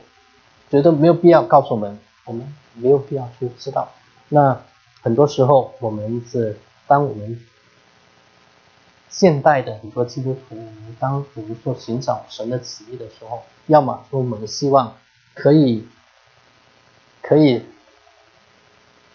[0.71, 3.91] 觉得没有必要告诉我们，我们没有必要去知道。
[4.29, 4.61] 那
[5.01, 7.41] 很多时候，我们是当我们
[9.09, 14.95] 现代的很多基督徒，我们当我们做寻找神的旨意的时候，要么说我们希望
[15.33, 15.87] 可以
[17.23, 17.65] 可以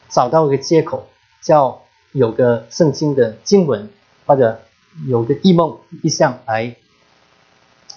[0.09, 1.07] 找到一个借口，
[1.41, 3.89] 叫有个圣经的经文，
[4.25, 4.61] 或者
[5.07, 6.75] 有个异梦异象来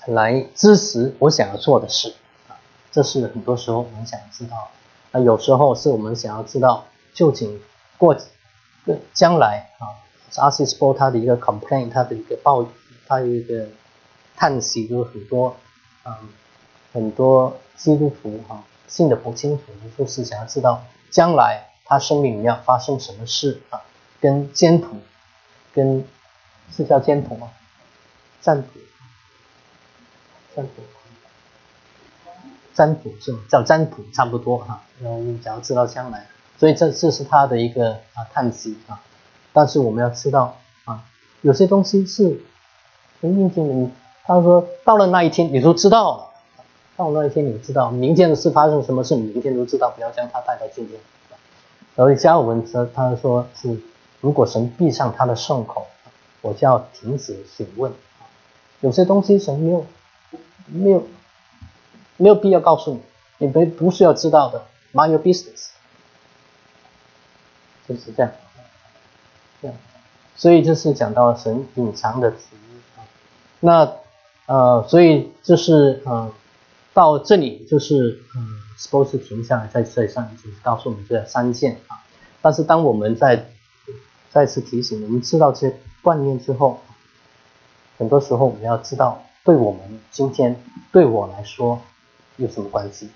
[0.07, 2.15] 来支持我想要做的事
[2.49, 2.57] 啊，
[2.91, 4.71] 这是很多时候我们想知道。
[5.13, 7.61] 那有时候是我们想要知道究竟
[7.99, 8.17] 过
[9.13, 10.03] 将来啊。
[10.37, 12.67] 阿西斯波他的一个 complaint，他的一个报，
[13.07, 13.69] 他有一个
[14.35, 15.55] 叹息，就是很多，
[16.05, 16.13] 嗯，
[16.93, 19.63] 很多基督徒哈信的不清楚，
[19.97, 23.83] 就是想要知道将来他生命里面发生什么事啊，
[24.21, 24.97] 跟艰普，
[25.73, 26.05] 跟
[26.73, 27.51] 是叫艰普吗？
[28.41, 28.69] 占卜，
[30.55, 30.83] 占卜，
[32.75, 33.41] 占卜是吗？
[33.49, 36.27] 叫占卜差不多哈，然后想要知道将来，
[36.59, 39.01] 所以这这是他的一个啊叹息啊。
[39.53, 41.05] 但是我们要知道啊，
[41.43, 42.41] 有些东西是
[43.21, 43.91] 很硬性的。
[44.27, 46.31] 他说到了那一天，你都知道了。
[46.97, 50.99] 到了那一天，你知道明天的事发生什么事，你明天都知道，不要将它带到今天。
[51.95, 53.79] 然后加尔文说，他说是，
[54.21, 55.87] 如果神闭上他的圣口，
[56.41, 57.93] 我就要停止询问。
[58.81, 59.87] 有些东西神没有
[60.67, 61.07] 没有
[62.17, 63.01] 没有必要告诉你，
[63.39, 65.69] 你不不需要知道的，mind your business，
[67.89, 68.33] 就是这样。
[69.63, 69.77] 这样
[70.37, 72.81] 所以这是讲到神隐藏的旨意。
[73.61, 73.93] 那
[74.47, 76.31] 呃，所以就是呃，
[76.93, 82.03] 到这里就是嗯，suppose 停下来，在这上就是告诉我们这三件啊。
[82.41, 83.47] 但是当我们在
[84.31, 86.81] 再次提醒，我们知道这些观念之后，
[87.99, 90.61] 很多时候我们要知道，对我们今天
[90.93, 91.81] 对我来说
[92.37, 93.11] 有什么关系？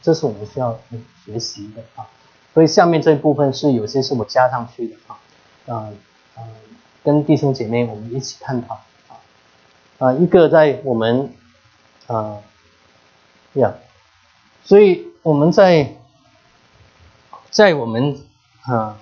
[0.00, 0.78] 这是我们需要
[1.24, 2.06] 学习的啊。
[2.54, 5.18] 所以下面这一部分是有些是我加上去的啊。
[5.66, 5.96] 嗯
[6.36, 6.44] 嗯，
[7.02, 8.74] 跟弟兄姐妹我们一起探讨
[9.08, 9.16] 啊
[9.98, 11.32] 啊，一个在我们
[12.06, 12.38] 啊
[13.54, 13.74] 呀，
[14.64, 15.94] 所以我们在
[17.50, 18.20] 在我们
[18.62, 18.98] 啊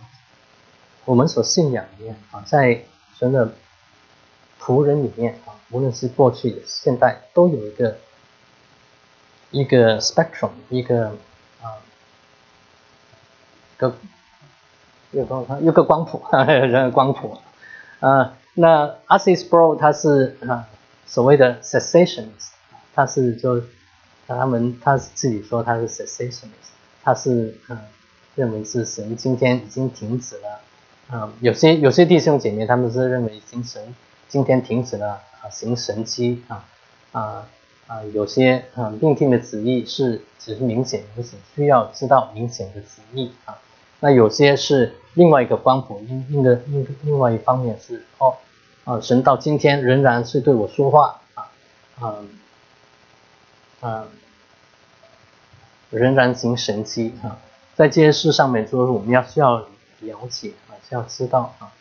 [1.05, 2.85] 我们所信仰里面啊，在
[3.19, 3.53] 神的
[4.61, 7.97] 仆人里面啊，无论是过去、现代，都有一个
[9.51, 11.17] 一个 spectrum，一个
[11.63, 11.79] 啊
[13.79, 13.95] 个。
[15.15, 17.37] 有个有个光谱， 人光谱，
[18.01, 20.67] 啊，那 Asis Bro 他是啊
[21.05, 22.53] 所谓的 cessationist，
[22.95, 23.61] 他是就
[24.27, 27.79] 他们他自己说他是 cessationist，他是嗯
[28.35, 30.61] 认为是神今天已经停止了，
[31.11, 33.95] 啊有些有些弟兄姐妹他们是认为已经神
[34.29, 36.65] 今天停止了啊行神迹啊
[37.13, 37.49] 啊
[37.87, 43.59] 啊有些啊命定的旨意是只是明显而只需要知道明显的旨意啊。
[44.01, 48.35] 那有些是另外一个光谱，另另的另另外一方面是哦，
[48.85, 51.53] 啊，神到今天仍然是对我说话啊，
[52.03, 52.29] 嗯，
[53.83, 54.07] 嗯，
[55.91, 57.39] 仍然行神迹啊，
[57.75, 59.59] 在这些事上面，就是我们要需要
[60.01, 61.73] 了解啊，需要知道啊，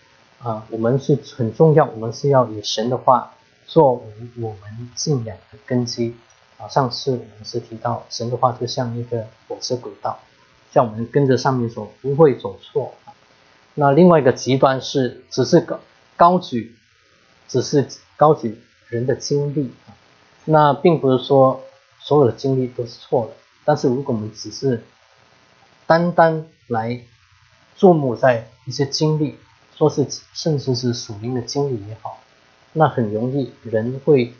[0.41, 3.31] 啊，我们是很重要，我们是要以神的话
[3.65, 4.03] 作为
[4.41, 6.15] 我们信仰的根基
[6.57, 6.67] 啊。
[6.67, 10.19] 上次我们是提到神的话就像一个火车轨道。
[10.71, 12.93] 像我们跟着上面走，不会走错。
[13.73, 15.79] 那另外一个极端是，只是高
[16.15, 16.73] 高举，
[17.47, 17.85] 只是
[18.15, 19.91] 高举人的经历啊。
[20.45, 21.61] 那并不是说
[22.11, 23.33] 所有的经历都是错的。
[23.63, 24.83] 但是如果我们只是
[25.87, 26.99] 单单来
[27.77, 29.37] 注目在一些经历，
[29.77, 32.17] 说是甚至是属灵的经历也好，
[32.73, 34.33] 那很容易人会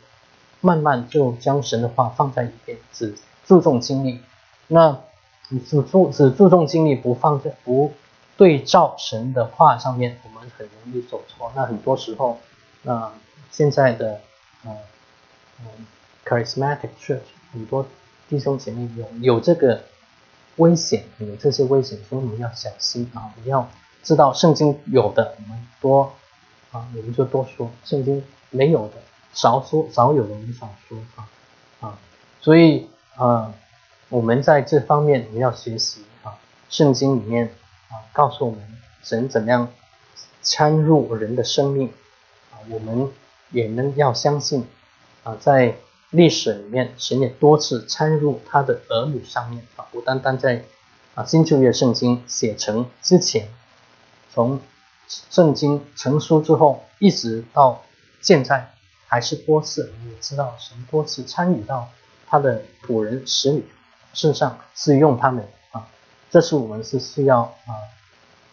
[0.60, 3.14] 慢慢就将神的话放在一边，只
[3.46, 4.20] 注重经历。
[4.68, 5.00] 那
[5.48, 7.94] 只注只注重经历，不放在不
[8.36, 11.50] 对照神的话上面，我们很容易走错。
[11.56, 12.38] 那很多时候，
[12.82, 13.10] 那
[13.50, 14.20] 现在的
[14.66, 14.76] 呃
[15.60, 15.86] 嗯
[16.26, 17.20] charismatic church
[17.52, 17.86] 很多
[18.28, 19.84] 弟兄姐妹有有这个
[20.56, 23.32] 危险，有这些危险，所以我们要小心啊！
[23.42, 23.68] 你要
[24.02, 26.12] 知道圣经有的，我们多
[26.70, 28.94] 啊，我们就多说；圣经没有的，
[29.32, 31.28] 少说少有的，我们少说啊
[31.80, 31.98] 啊！
[32.40, 33.54] 所以啊。
[34.08, 36.36] 我们在这方面，我们要学习啊，
[36.68, 37.46] 圣经里面
[37.88, 38.60] 啊，告诉我们
[39.02, 39.72] 神怎样
[40.42, 41.90] 参入人的生命
[42.50, 43.10] 啊，我们
[43.52, 44.66] 也能要相信
[45.22, 45.76] 啊，在
[46.12, 50.64] 历史里面，神也多次参入他的儿女上面啊，不单单在
[51.14, 53.48] 啊新旧约圣经写成之前，
[54.30, 54.60] 从
[55.08, 57.82] 圣经成书之后，一直到
[58.20, 58.72] 现在，
[59.08, 61.88] 还是多次，我们也知道神多次参与到
[62.26, 63.64] 他的仆人使女。
[64.14, 65.88] 身上是用他们啊，
[66.30, 67.72] 这是我们是需要啊，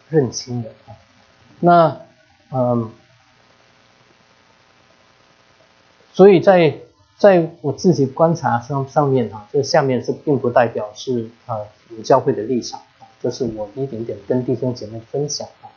[0.07, 0.95] 认清的啊。
[1.59, 2.01] 那
[2.51, 2.93] 嗯，
[6.13, 6.79] 所以在
[7.19, 11.57] 在我自己观察上上面啊，这下面是并不代表是啊
[11.89, 15.67] 有教会的立场啊，这是我一点点跟弟兄姐妹分享啊。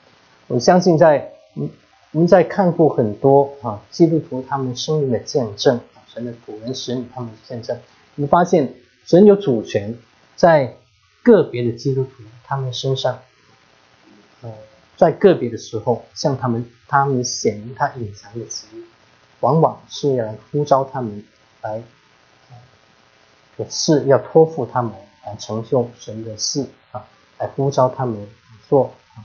[0.47, 1.69] 我相信在嗯
[2.13, 7.77] 我们在看过很多啊基督徒他们生命的见证，神的仆人使女他们的见证，
[8.15, 8.75] 我们发现
[9.05, 9.99] 神有主权
[10.37, 10.77] 在
[11.25, 13.19] 个别的基督徒他们身上，
[14.43, 14.53] 呃，
[14.97, 18.85] 在个别的时候向他们他们显明他隐藏的旨意，
[19.43, 21.23] 往往是要来呼召他们。
[21.61, 21.81] 来，
[23.57, 24.93] 也是要托付他们
[25.25, 27.07] 来成就神的事啊，
[27.39, 28.29] 来呼召他们
[28.69, 29.23] 做啊，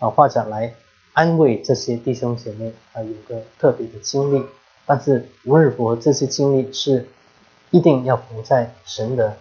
[0.00, 0.74] 啊或者来
[1.12, 4.44] 安慰这些弟兄姐妹啊，有个特别的经历。
[4.84, 7.08] 但是无论如何，这些经历是
[7.70, 9.36] 一定要不在神的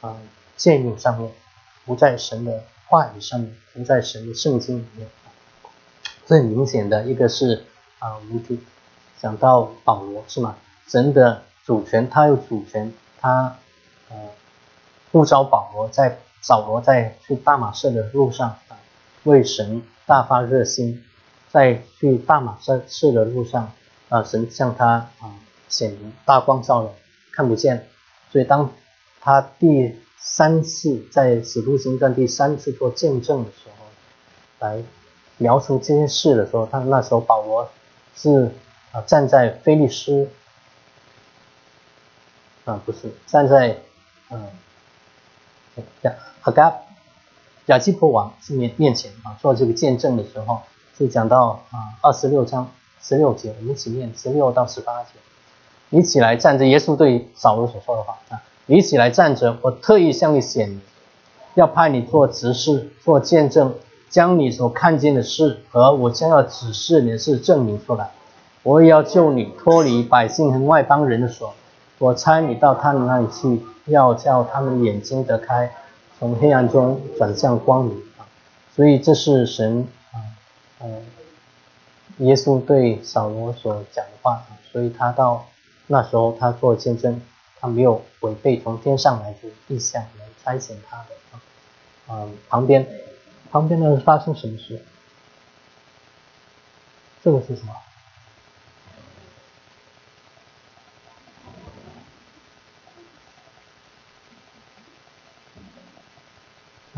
[0.00, 0.16] 啊
[0.56, 1.30] 诫命上面，
[1.84, 5.06] 不在神的话语上面，不在神的圣经里面。
[6.24, 7.64] 最明显的一个是
[8.00, 8.42] 啊，我们
[9.20, 10.56] 讲到保罗是吗？
[10.86, 11.42] 神的。
[11.66, 13.56] 主权，他有主权，他
[14.08, 14.16] 呃
[15.10, 18.78] 呼召保罗在扫罗在去大马士的路上啊，
[19.24, 21.02] 为神大发热心，
[21.50, 23.72] 在去大马士士的路上
[24.08, 25.34] 啊，神向他啊
[25.68, 26.92] 显明大光照了，
[27.32, 27.88] 看不见，
[28.30, 28.70] 所以当
[29.20, 33.86] 他第三次在使徒行传第三次做见证的时候，
[34.60, 34.80] 来
[35.38, 37.68] 描述这件事的时候，他那时候保罗
[38.14, 38.52] 是
[38.92, 40.28] 啊站在菲利斯。
[42.64, 43.78] 啊，不是站在
[44.28, 44.44] 嗯
[46.02, 46.74] 亚哈嘎
[47.66, 50.62] 亚基婆王面面前啊，做这个见证的时候，
[50.98, 52.68] 就讲到啊二十六章
[53.00, 55.10] 十六节，我们一起念十六到十八节。
[55.90, 60.80] 你起来站着，耶稣对扫罗所说的话啊，你起来站着，我特意向你显明，
[61.54, 63.76] 要派你做执事，做见证，
[64.10, 68.10] 将你所看见的事和我将要指示你的事证明出来。
[68.66, 71.54] 我也要救你脱离百姓和外邦人的手。
[71.98, 75.72] 我猜你到他们那里去，要叫他们眼睛得开，
[76.18, 78.26] 从黑暗中转向光明啊！
[78.74, 80.18] 所以这是神啊，
[80.80, 80.88] 呃，
[82.18, 84.42] 耶稣对扫罗所讲的话。
[84.72, 85.46] 所以他到
[85.86, 87.22] 那时候他做见证，
[87.60, 91.40] 他没有违背从天上来的意象来差遣他的啊。
[92.10, 92.84] 嗯，旁边
[93.52, 94.82] 旁边呢发生什么事？
[97.22, 97.72] 这个是什么？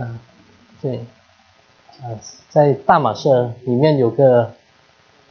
[0.00, 0.18] 嗯，
[0.80, 1.04] 对，
[2.02, 4.54] 呃，在大马士里面有个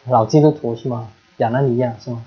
[0.05, 1.09] 老基督徒是吗？
[1.37, 2.25] 亚拿尼亚是吗？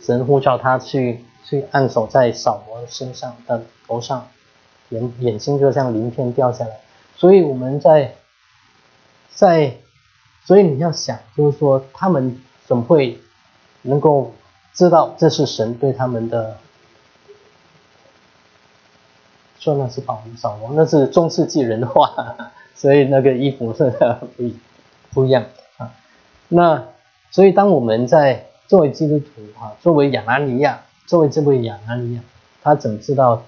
[0.00, 4.26] 神呼召他去去按手在扫罗身上的头上，
[4.88, 6.80] 眼眼睛就像鳞片掉下来。
[7.14, 8.14] 所以我们在
[9.34, 9.76] 在，
[10.46, 13.18] 所以你要想，就是说他们怎么会
[13.82, 14.32] 能够
[14.72, 16.56] 知道这是神对他们的？
[19.64, 22.36] 说那是保罗扫罗，那是中世纪人的话，
[22.76, 23.90] 所以那个衣服是
[24.36, 24.58] 不一
[25.10, 25.46] 不一样
[25.78, 25.90] 啊。
[26.48, 26.86] 那
[27.30, 29.26] 所以当我们在作为基督徒
[29.58, 32.22] 啊，作为亚拿尼亚，作为这位亚拿尼亚，
[32.62, 33.42] 他怎么知道，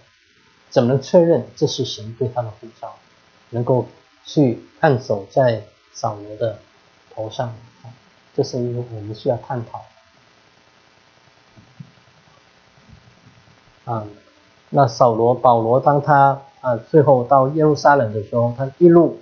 [0.71, 2.95] 怎么确认这是神对他的呼召，
[3.51, 3.87] 能够
[4.25, 6.59] 去按手在扫罗的
[7.15, 7.55] 头上？
[8.35, 9.85] 这是一个我们需要探讨
[13.85, 14.07] 啊。
[14.77, 19.19] 那扫罗、保罗，当他啊最后到耶路撒冷的时候，他一路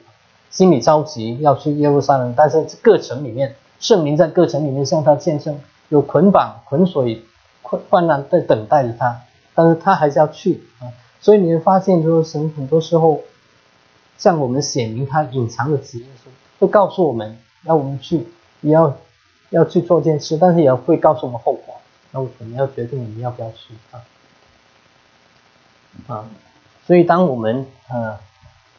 [0.50, 5.56] 心里着急要去耶路撒冷，但是各城里面圣灵在各城里面向他见证，
[5.90, 7.04] 有捆绑、捆锁、
[7.62, 9.20] 困患难在等待着他，
[9.54, 10.90] 但是他还是要去啊。
[11.20, 13.20] 所以你会发现，就是神很多时候
[14.18, 16.06] 向我们显明他隐藏的旨意，
[16.58, 18.26] 会告诉我们要我们去，
[18.60, 18.92] 也要
[19.50, 21.76] 要去做件事，但是也会告诉我们后果，
[22.10, 24.02] 那我们要决定我们要不要去啊。
[26.06, 26.28] 啊，
[26.86, 28.18] 所以当我们呃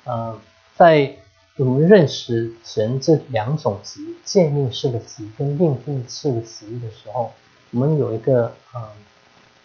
[0.04, 0.39] 呃
[0.75, 1.15] 在
[1.58, 7.32] 我们认识神这两种词，诫命式的词跟命定式的词的时候，
[7.72, 8.89] 我们有一个呃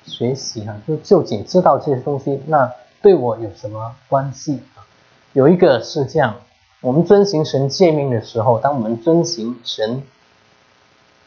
[0.07, 2.73] 学习哈，就究竟知道这些东西，那
[3.03, 4.87] 对我有什么关系啊？
[5.33, 6.37] 有一个是这样，
[6.81, 10.03] 我们遵行神诫命的时候，当我们遵行神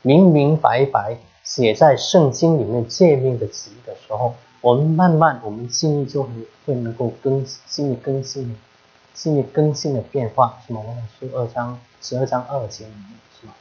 [0.01, 4.33] 明明白白写在圣经里面诫命的词的时候。
[4.63, 6.29] 我们慢慢，我们心里就会
[6.65, 8.55] 会能够更心里更新的，
[9.13, 10.79] 心里更新的变化，是吗？
[10.87, 13.53] 我们十二章十二章二节里面是吗？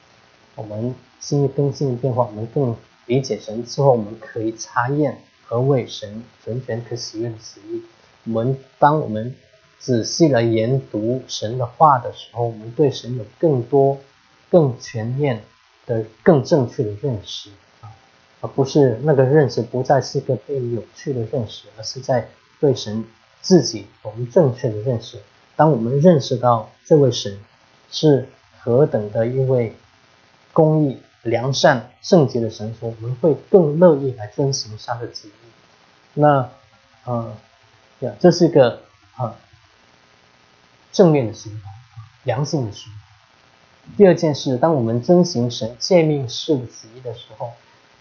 [0.54, 2.76] 我们心里更新的变化，我们更
[3.06, 7.82] 理解神之后，我们可以查验何谓神神权可喜悦的旨意。
[8.26, 9.34] 我们当我们
[9.80, 13.98] 仔细来研读神的话的时候，我们对神有更多、
[14.48, 15.42] 更全面
[15.84, 17.50] 的、更正确的认识。
[18.42, 22.28] 而不是那个认识不再是个被扭曲的认识，而是在
[22.60, 23.04] 对神
[23.40, 25.18] 自己我们正确的认识。
[25.56, 27.38] 当我们认识到这位神
[27.90, 28.28] 是
[28.58, 29.76] 何等的一位
[30.52, 35.32] 公义、良善、圣洁的神说，我们会更乐意来遵行他的旨意。
[36.14, 36.50] 那，
[37.04, 37.34] 呃，
[38.00, 38.82] 呀，这是一个
[39.16, 39.34] 呃
[40.90, 41.62] 正面的循环，
[42.24, 43.00] 良性的循环。
[43.96, 47.52] 第二件事，当我们遵行神诫命式的旨意的时候，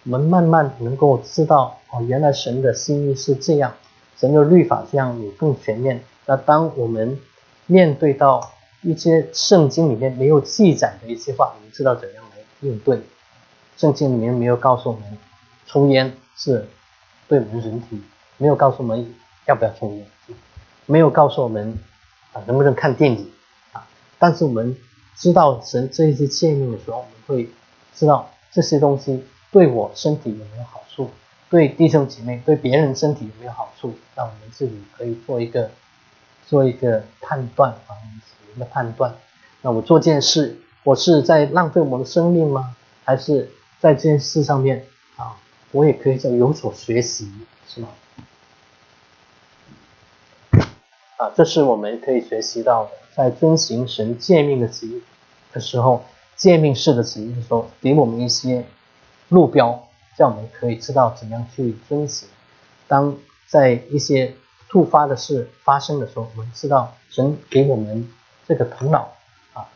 [0.03, 3.73] 我们慢慢能够知道哦，原来神的心意是这样，
[4.17, 6.03] 神的律法这样有更全面。
[6.25, 7.19] 那当我们
[7.67, 13.01] 面对到一些圣经里面没有记载的一些话，我们知道怎样来应对。
[13.77, 15.17] 圣经里面没有告诉我们
[15.65, 16.67] 抽烟是
[17.27, 18.01] 对我们人体，
[18.37, 19.13] 没有告诉我们
[19.47, 20.05] 要不要抽烟，
[20.85, 21.77] 没有告诉我们
[22.33, 23.31] 啊能不能看电影
[23.73, 23.87] 啊，
[24.17, 24.75] 但是我们。
[25.17, 27.47] 知道神这一些诫命的时候，我们会
[27.93, 31.09] 知道这些东西对我身体有没有好处，
[31.49, 35.69] 对弟兄姐妹、对别人身体有没有好处，让我们自己可以做一个
[36.47, 37.95] 做一个判断啊，
[38.55, 39.13] 一个判断。
[39.61, 42.75] 那我做件事，我是在浪费我的生命吗？
[43.03, 44.85] 还是在这件事上面
[45.17, 45.37] 啊，
[45.71, 47.29] 我也可以在有所学习，
[47.67, 47.89] 是吗？
[51.17, 55.01] 啊，这是我们可以学习到的，在遵行神诫命的旨意。
[55.53, 56.05] 的时候，
[56.37, 58.65] 诫命式的旨意的时候，给我们一些
[59.31, 62.27] 路标，叫我们可以知道怎样去遵循。
[62.85, 63.15] 当
[63.47, 64.33] 在一些
[64.67, 68.09] 突发的事发生的时候，我们知道神给我们
[68.45, 69.13] 这个头脑
[69.53, 69.69] 啊，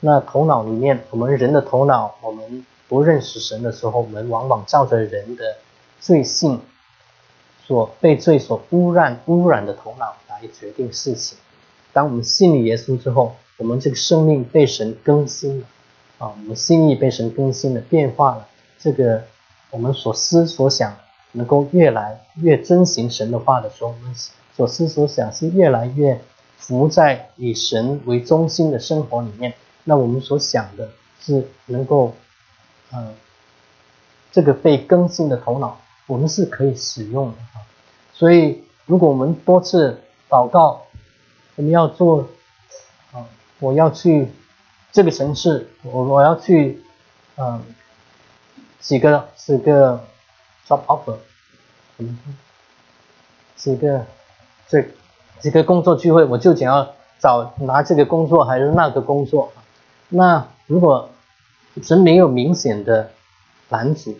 [0.00, 5.58] 那头脑里面，我们人的头脑，我们不认识神的时候，我们往往照着人的
[6.00, 6.60] 罪性
[7.64, 11.38] 所被罪所污染污染的头脑来决定事情。
[11.92, 15.66] 当我们信了耶稣之后，我们这个生命被神更新了，
[16.18, 18.48] 啊，我们心意被神更新了，变化了。
[18.78, 19.22] 这个
[19.70, 20.96] 我们所思所想
[21.32, 24.14] 能够越来越遵行神的话的时候，我们
[24.54, 26.20] 所思所想是越来越
[26.56, 29.54] 浮在以神为中心的生活里面。
[29.84, 32.14] 那我们所想的是能够，
[32.92, 33.14] 嗯，
[34.30, 37.64] 这个被更新的头脑，我们是可以使用的啊。
[38.12, 40.82] 所以，如果我们多次祷告，
[41.56, 42.28] 我们要做。
[43.60, 44.28] 我要去
[44.92, 46.80] 这个城市，我我要去，
[47.36, 47.60] 嗯，
[48.80, 50.04] 几个几个
[50.66, 51.16] job offer，
[53.56, 54.04] 几个
[54.68, 54.84] 这
[55.40, 59.52] 几个工作聚会，我就想要找拿这个工作还是那个工作。
[60.08, 61.10] 那如果
[61.82, 63.10] 神没有明显的
[63.68, 64.18] 拦阻，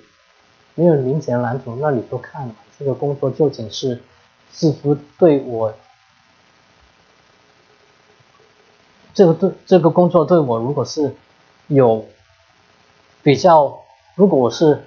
[0.75, 4.03] 没有明显的拦阻，那你就看这个工作究竟是
[4.53, 5.75] 是否对我。
[9.15, 11.13] 这个对这个工作对我如果是
[11.67, 12.07] 有
[13.21, 13.81] 比较，
[14.19, 14.83] 如果我是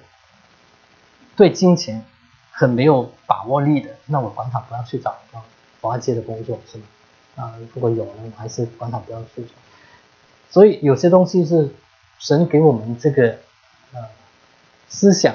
[1.34, 2.04] 对金钱
[2.50, 5.40] 很没有把握力的，那我管他不要去找一个
[5.80, 6.84] 华接的工作，是吗？
[7.36, 9.46] 啊，如果有呢，还是管他不要去。
[10.50, 11.70] 所以有些东西是
[12.18, 13.38] 神给我们这个
[13.94, 14.06] 呃
[14.90, 15.34] 思想，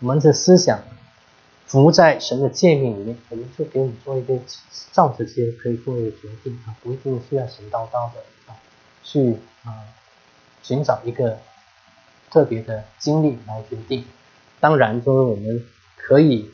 [0.00, 0.80] 我们的思想
[1.66, 4.36] 浮在神的界面里面，我们就给我们做一个
[4.90, 8.24] 照这些可以做一个决定啊，不一定需要神叨叨的。
[9.04, 9.86] 去啊，
[10.64, 11.38] 寻找一个
[12.30, 14.04] 特别的经历来决定。
[14.60, 15.64] 当然，就是我们
[15.96, 16.50] 可以，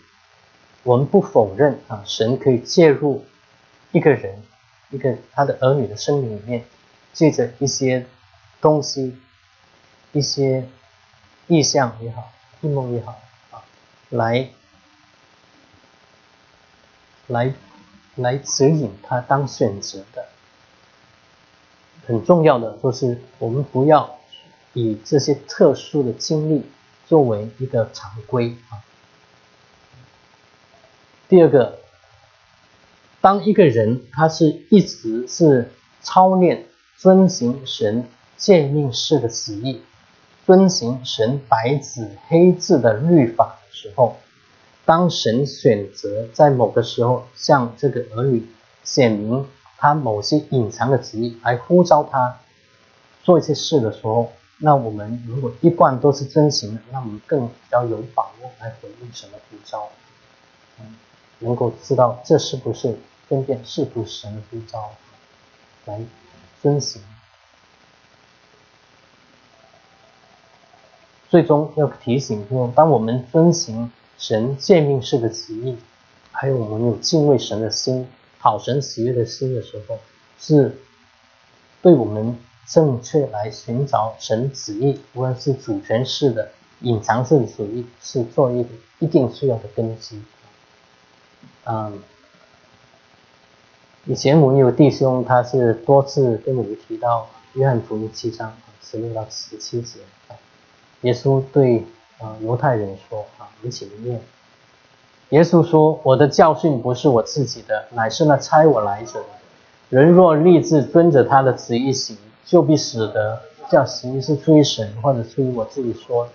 [0.83, 3.25] 我们不否认啊，神可以介入
[3.93, 4.43] 一个人、
[4.91, 6.65] 一个他的儿女的生命里面，
[7.13, 8.07] 借着一些
[8.61, 9.17] 东西、
[10.13, 10.67] 一些
[11.47, 13.19] 意象也好、异梦也好
[13.51, 13.63] 啊，
[14.11, 14.49] 来
[17.29, 17.55] 来
[18.17, 20.27] 来指引他当选择的。
[22.05, 24.19] 很重要的就是，我们不要
[24.75, 26.65] 以这些特殊的经历
[27.07, 28.81] 作为一个常规啊。
[31.29, 31.79] 第二个，
[33.21, 35.71] 当一个人他是一直是
[36.01, 36.67] 操练
[36.97, 38.07] 遵行神
[38.37, 39.83] 诫命式的旨意，
[40.47, 44.17] 遵行神白纸黑字的律法的时候，
[44.85, 48.47] 当神选择在某个时候向这个儿女
[48.85, 49.47] 显明。
[49.85, 52.39] 他某些隐藏的旨意来呼召他
[53.25, 54.31] 做一些事的时候，
[54.65, 59.89] 那我们如果一贯都是遵行的，那我们更要有把握来回应什么呼召，
[61.41, 62.97] 能够知道这是不是
[63.29, 64.93] 分辨是不是神的呼召
[65.87, 66.01] 来
[66.63, 67.03] 遵行。
[71.29, 75.77] 最终要提醒说，当我们遵行神诫命式的旨意，
[76.31, 78.07] 还有我们有敬畏神的心。
[78.39, 79.99] 讨神喜悦的心的时候，
[80.37, 80.77] 是
[81.81, 82.37] 对我们
[82.67, 86.51] 正确来寻找神旨意，无论是主权式的，
[86.81, 90.23] 隐藏式的主义是做一个一定需要的根基。
[91.65, 92.01] 嗯，
[94.05, 98.53] 以前我们有弟兄，他是多次跟我们提到约翰福音七章
[98.83, 100.01] 十六到十七节，
[101.03, 101.85] 耶稣对
[102.19, 104.21] 啊犹太人说啊，我们起念。
[105.31, 109.25] 耶稣说：“我的教训不是我自己的，乃是那差我来者。
[109.89, 113.41] 人若立志遵着他的旨意行，就必死得。
[113.71, 116.29] 叫行是出于神，或者出于我自己说。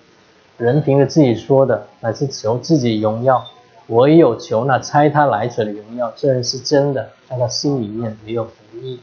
[0.57, 3.45] 人凭着自己说的，乃是求自己荣耀；
[3.87, 8.99] 唯有求那猜他来者的荣耀，这人是真的，在他心里面没有不义。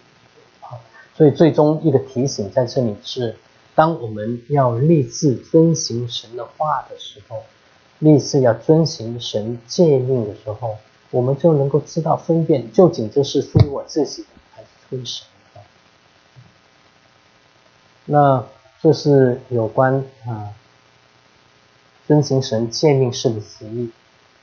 [0.61, 0.81] 好，
[1.17, 3.37] 所以最终一个提醒在这里是：
[3.75, 7.43] 当我们要立志遵行神的话的时候。”
[8.01, 10.77] 立志要遵行神诫命的时候，
[11.11, 15.25] 我们就能够知道分辨究竟这是出于我自己的还是出于神。
[18.07, 18.45] 那
[18.81, 20.53] 这是有关啊
[22.07, 23.91] 遵行神诫命式的旨意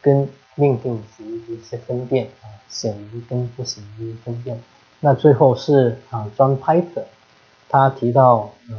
[0.02, 4.62] 跟命定旨意的一些分辨啊显于跟不显于分辨。
[5.00, 7.06] 那最后是啊 John Piper，
[7.70, 8.76] 他提到嗯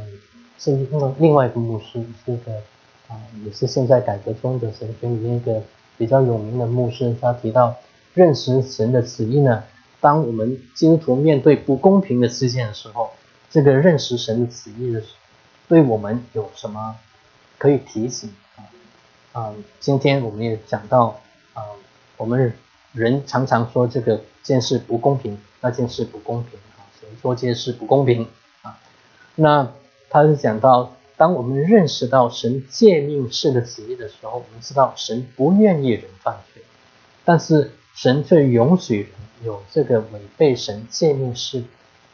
[0.57, 2.61] 是另另外一个牧师这个。
[3.09, 5.61] 啊，也是现在改革中的神学里面一个
[5.97, 7.75] 比较有名的牧师，他提到
[8.13, 9.61] 认识神的旨意呢。
[9.99, 13.11] 当我们基督徒面对不公平的事件的时候，
[13.53, 15.03] 这个认识神的旨意的，
[15.67, 16.95] 对我们有什么
[17.59, 18.65] 可以提醒啊？
[19.31, 21.21] 啊，今天我们也讲到
[21.53, 21.61] 啊，
[22.17, 22.51] 我们
[22.93, 28.27] 人常常说这个件事不公平，那件事不公平啊，谁说这件事不公平
[28.63, 28.79] 啊？
[29.35, 29.71] 那
[30.09, 30.91] 他是讲到。
[31.15, 36.63] 当我们认识到神诫命式的旨意的时候，我们知道神不愿意人犯罪，
[37.23, 39.09] 但是神却允许人
[39.43, 41.63] 有这个违背神诫命式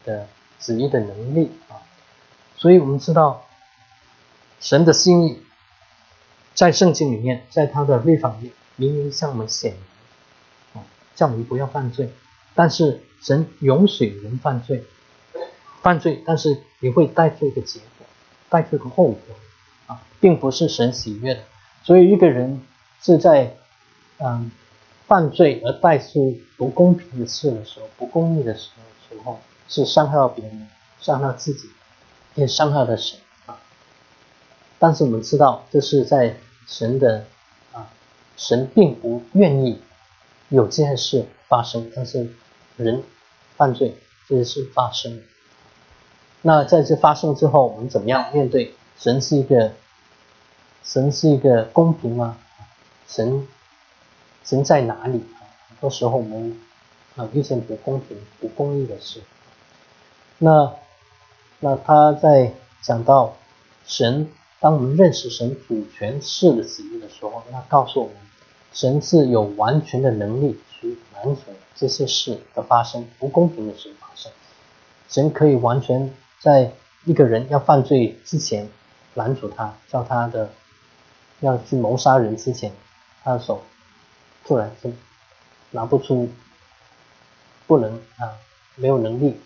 [0.04, 0.28] 的
[0.60, 1.82] 旨意的能力啊。
[2.56, 3.46] 所以我们知道
[4.60, 5.42] 神的心意
[6.54, 12.10] 在圣经里面，在他的律法里面明明向我们显明啊，叫你不要犯罪，
[12.54, 14.84] 但是神允许人犯罪，
[15.82, 17.86] 犯罪，但是也会带出一个结果。
[18.50, 19.20] 带出一个后果
[19.86, 21.40] 啊，并不是神喜悦的。
[21.84, 22.60] 所以一个人
[23.00, 23.54] 是在
[24.18, 24.50] 嗯
[25.06, 28.70] 犯罪而带出不公平的事的时候、不公义的时
[29.08, 29.40] 候，时候
[29.70, 30.68] 是伤害到别人、
[31.00, 31.70] 伤害到自己，
[32.34, 33.56] 也伤害到神啊。
[34.80, 37.24] 但是我们知道，这是在神的
[37.72, 37.88] 啊，
[38.36, 39.80] 神并不愿意
[40.48, 42.34] 有这件事发生，但是
[42.76, 43.04] 人
[43.56, 43.96] 犯罪
[44.28, 45.22] 这件事发生。
[46.42, 48.74] 那在这发生之后，我们怎么样面对？
[48.98, 49.72] 神是一个，
[50.82, 52.38] 神是一个公平吗？
[53.06, 53.46] 神，
[54.44, 55.24] 神在哪里？
[55.68, 56.60] 很多时候我们
[57.14, 59.22] 啊遇见不公平、不公义的事。
[60.42, 60.74] 那，
[61.60, 63.36] 那他在讲到
[63.84, 68.16] 神，当我们认识神主权式的旨意的时候，那告诉我们，
[68.72, 71.42] 神是有完全的能力去拦阻
[71.76, 74.32] 这些事的发生，不公平的事发生。
[75.08, 76.12] 神可以完全。
[76.40, 76.72] 在
[77.04, 78.66] 一个人要犯罪之前，
[79.12, 80.48] 拦阻他，叫他的
[81.40, 82.72] 要去谋杀人之前，
[83.22, 83.60] 他的手
[84.46, 84.90] 突然是
[85.70, 86.30] 拿不出，
[87.66, 88.32] 不能啊，
[88.76, 89.38] 没有能力，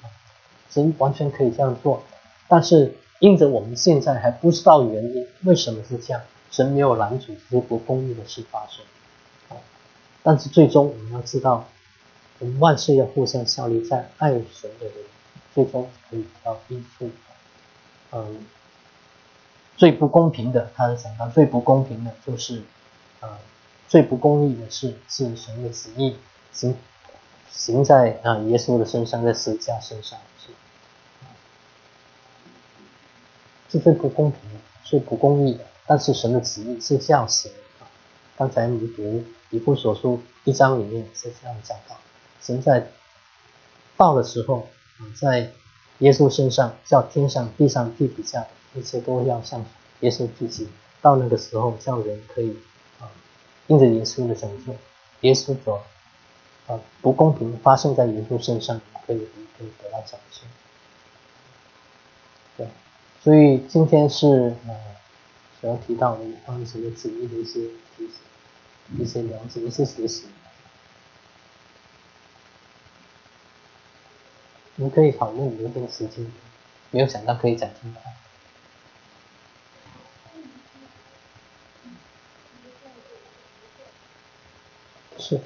[0.75, 2.03] 神完全可以这样做，
[2.49, 6.21] 但是因着我们现在还不知道原因，为什么是这样，
[6.51, 8.85] 神没有拦阻这些不公义的事发生，
[9.49, 9.63] 啊，
[10.25, 11.65] 但是最终我们要知道，
[12.41, 14.95] 我们万事要互相效力，在爱神的人。
[15.55, 17.09] 最终可以得到益处。
[18.11, 18.45] 嗯，
[19.77, 22.61] 最不公平的，他是讲到最不公平的，就是
[23.21, 23.39] 啊，
[23.87, 26.17] 最不公义的是是神的旨意
[26.51, 26.75] 行
[27.53, 30.19] 行在啊耶稣的身上，在十字架身上
[33.75, 35.65] 是，最不公平的，最不公义的。
[35.87, 37.87] 但是神的旨意是这样行的。
[38.37, 41.97] 刚才你读以父所书一章里面是这样讲到，
[42.41, 42.87] 神在
[43.97, 44.69] 到的时候。
[45.17, 45.51] 在
[45.99, 49.65] 耶稣身上，叫天上、地上、地底下一切都要向
[50.01, 50.69] 耶稣聚集。
[51.03, 52.57] 到那个时候，叫人可以
[53.01, 53.11] 啊，
[53.67, 54.73] 因着耶稣的拯救，
[55.23, 55.83] 耶稣所
[56.69, 59.19] 啊不公平发生在耶稣身上，可以
[59.59, 60.43] 可以得到拯救。
[62.57, 62.69] 对，
[63.25, 64.77] 所以今天是呃
[65.59, 67.59] 主要提到的关于什么旨意的一些
[67.97, 68.19] 提醒、
[68.99, 70.27] 一些了解、一些学习。
[74.75, 76.31] 你可以讨论留点时间，
[76.91, 78.13] 没有想到可以讲这么快。
[85.19, 85.41] 是。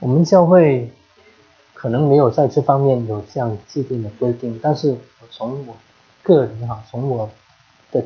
[0.00, 0.90] 我们教会
[1.74, 5.76] 可能没有在这方面有这样既定的规定，但是我从我
[6.22, 7.28] 个人哈，从我
[7.90, 8.04] 的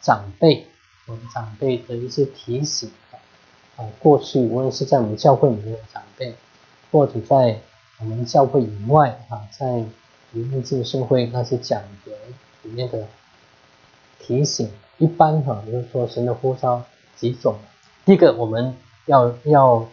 [0.00, 0.66] 长辈，
[1.06, 2.90] 我的长辈的一些提醒
[3.76, 6.34] 啊，过去无论是在我们教会里面的长辈，
[6.90, 7.58] 或者在
[7.98, 9.84] 我们教会以外啊，在
[10.32, 12.16] 灵命进社会那些讲员
[12.62, 13.06] 里面的
[14.18, 16.82] 提醒，一般哈，就是说神的呼召
[17.16, 17.56] 几种，
[18.04, 18.76] 第一个我们
[19.06, 19.86] 要要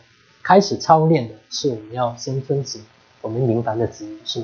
[0.50, 2.84] 开始操练的是我们要先遵行。
[3.22, 4.44] 我们明白的旨意是，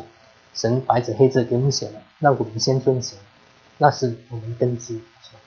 [0.53, 3.17] 神白纸黑字给我们写了，那我们先遵行，
[3.79, 5.39] 那是我们根基，是吧？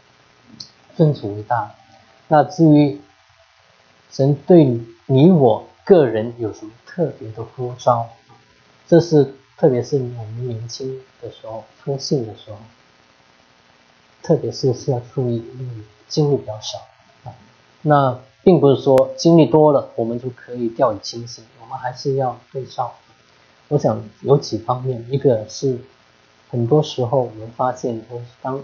[0.96, 1.72] 尊主为大。
[2.26, 3.00] 那至于
[4.10, 8.10] 神对你我个人有什么特别的呼召，
[8.88, 12.58] 这是特别是我们年轻的时候出信的时候，
[14.24, 16.78] 特别是需要注意，因为经历比较少
[17.22, 17.32] 啊。
[17.82, 18.18] 那
[18.48, 22.94] 并不是说经历多了我们就可以掉以轻心，我们还是要对照。
[23.68, 25.78] 我想有几方面，一个是
[26.48, 28.02] 很多时候我们发现，
[28.40, 28.58] 当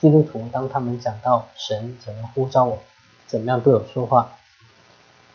[0.00, 2.78] 基督徒当他们讲到神怎么呼召我，
[3.26, 4.32] 怎么样对我说话，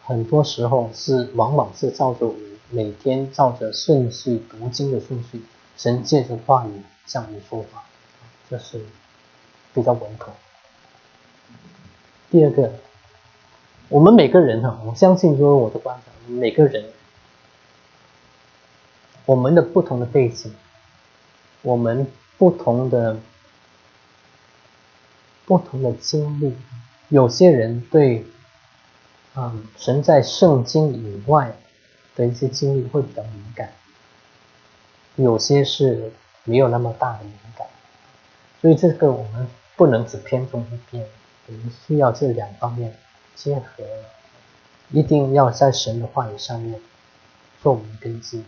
[0.04, 2.34] 很多时候是往往是照着我
[2.72, 5.44] 每天照着顺序读经的顺序，
[5.78, 7.84] 神借着话语向你说话，
[8.50, 8.84] 这是
[9.72, 10.34] 比较稳妥。
[12.32, 12.74] 第二个，
[13.90, 16.86] 我们每个人哈，我相信说我的观察，每个人。
[19.26, 20.54] 我们的不同的背景，
[21.62, 22.06] 我们
[22.38, 23.18] 不同的
[25.46, 26.54] 不同的经历，
[27.08, 28.26] 有些人对，
[29.36, 31.56] 嗯，神在圣经以外
[32.18, 33.72] 的一些经历会比较敏感，
[35.16, 36.12] 有些是
[36.44, 37.66] 没有那么大的敏感，
[38.62, 41.08] 所以这个我们不能只偏重一边，
[41.48, 42.94] 我们需要这两方面
[43.36, 43.84] 结合，
[44.92, 46.80] 一定要在神的话语上面
[47.62, 48.44] 做我们的根基。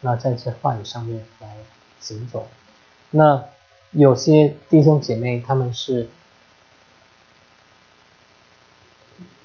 [0.00, 1.48] 那在这话语上面来
[2.00, 2.48] 行走，
[3.10, 3.44] 那
[3.90, 6.08] 有些弟兄姐妹他们是，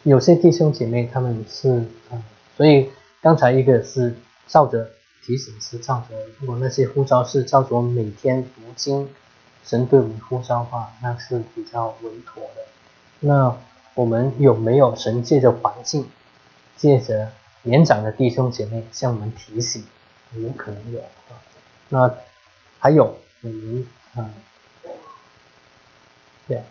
[0.04, 2.24] 有些弟兄姐妹他们是，嗯，
[2.56, 2.90] 所以
[3.22, 4.16] 刚才一个是
[4.48, 4.92] 照着
[5.26, 9.10] 提醒是照着，如果那些呼召是照着每天读经，
[9.66, 12.62] 神对我们呼召话，那是比较稳妥的。
[13.20, 13.58] 那
[13.96, 16.08] 我们有没有神借着环境，
[16.78, 17.32] 借着
[17.64, 19.84] 年长的弟兄姐妹向我们提醒？
[20.36, 21.40] 有可能有啊，
[21.88, 22.14] 那
[22.80, 24.30] 还有我们啊，
[26.46, 26.62] 对，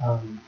[0.00, 0.40] 嗯，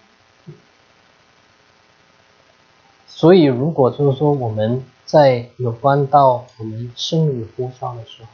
[3.06, 8.28] 所以如果就是说我们在有关到我们生日呼召的时候，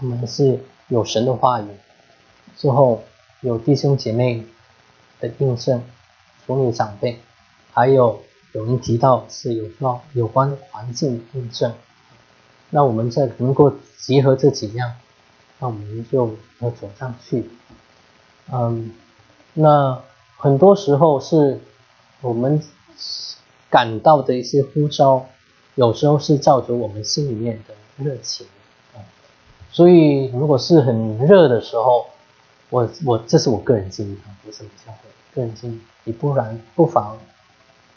[0.00, 1.68] 我们是有神的话语，
[2.56, 3.02] 之后
[3.40, 4.44] 有弟兄姐妹
[5.20, 5.82] 的印证，
[6.48, 7.20] 属你长辈，
[7.74, 8.22] 还有
[8.52, 11.74] 有人提到是有关有关环境印证。
[12.70, 14.94] 那我们在能够集合这几样，
[15.58, 17.50] 那我们就要走上去。
[18.50, 18.92] 嗯，
[19.52, 20.02] 那
[20.38, 21.60] 很多时候是
[22.22, 22.62] 我们
[23.68, 25.26] 感到的一些呼召，
[25.74, 28.46] 有时候是照着我们心里面的热情。
[29.70, 32.06] 所以如果是很热的时候，
[32.70, 35.80] 我我这是我个人经历啊，不是教会个人经历。
[36.04, 37.18] 你不然不妨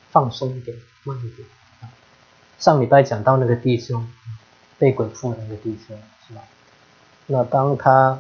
[0.10, 1.48] 放松一点，慢一点
[1.82, 1.90] 啊。
[2.60, 4.08] 上礼拜讲到那个弟兄。
[4.82, 5.96] 被鬼附那个弟兄
[6.28, 6.42] 是吧？
[7.28, 8.20] 那当他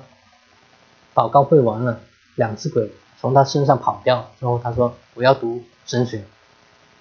[1.15, 1.99] 祷告会完了，
[2.35, 6.23] 两只鬼从他身上跑掉之后，他说：“我要读神学。”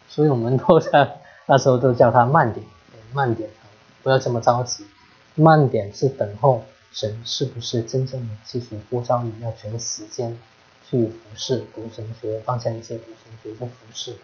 [0.08, 2.64] 所以我们都在那时候都叫他慢点，
[3.12, 3.50] 慢点，
[4.02, 4.86] 不要这么着急。
[5.34, 10.38] 慢点是等候神是不是真正的继续呼召你，要全时间
[10.88, 14.16] 去服侍读神学，放下一些读神学的服侍。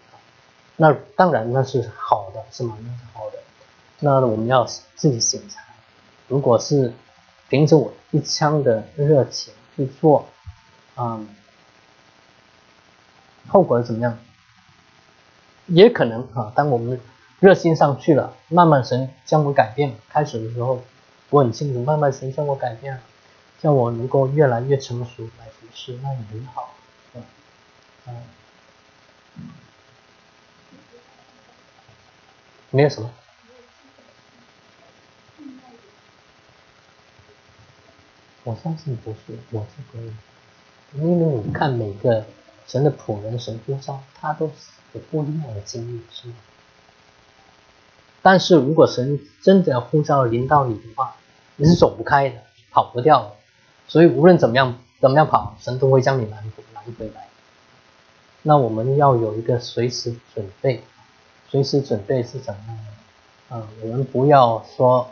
[0.75, 2.77] 那当然那是好的，是吗？
[2.81, 3.37] 那是好的。
[3.99, 5.61] 那我们要自己醒察，
[6.27, 6.93] 如果是
[7.49, 10.27] 凭着我一腔的热情去做，
[10.97, 11.27] 嗯，
[13.47, 14.19] 后果是怎么样？
[15.67, 16.99] 也可能啊，当我们
[17.39, 19.95] 热心上去了，慢慢神将我改变。
[20.09, 20.81] 开始的时候
[21.29, 23.01] 我很清楚，慢慢神将我改变了，
[23.59, 26.73] 叫我能够越来越成熟来服侍，那也很好，
[28.05, 28.23] 嗯，
[32.71, 33.11] 没有什么。
[38.45, 40.13] 我相信不是，我是可以，
[40.93, 42.25] 因为你看每个
[42.65, 44.49] 神的仆人、神呼召，他都
[44.93, 46.35] 有不一样的经历，是吗？
[48.27, 51.15] 但是如果神真的要呼召临到你的话，
[51.55, 52.35] 你是走不开的，
[52.71, 53.31] 跑不掉的。
[53.87, 57.29] 所以无论怎么样，怎么样跑，神都会将你拦拦回来。
[58.41, 60.83] 那我们要有一个随时准备，
[61.47, 63.55] 随时准备是怎么样的？
[63.55, 65.07] 啊，我们不要说。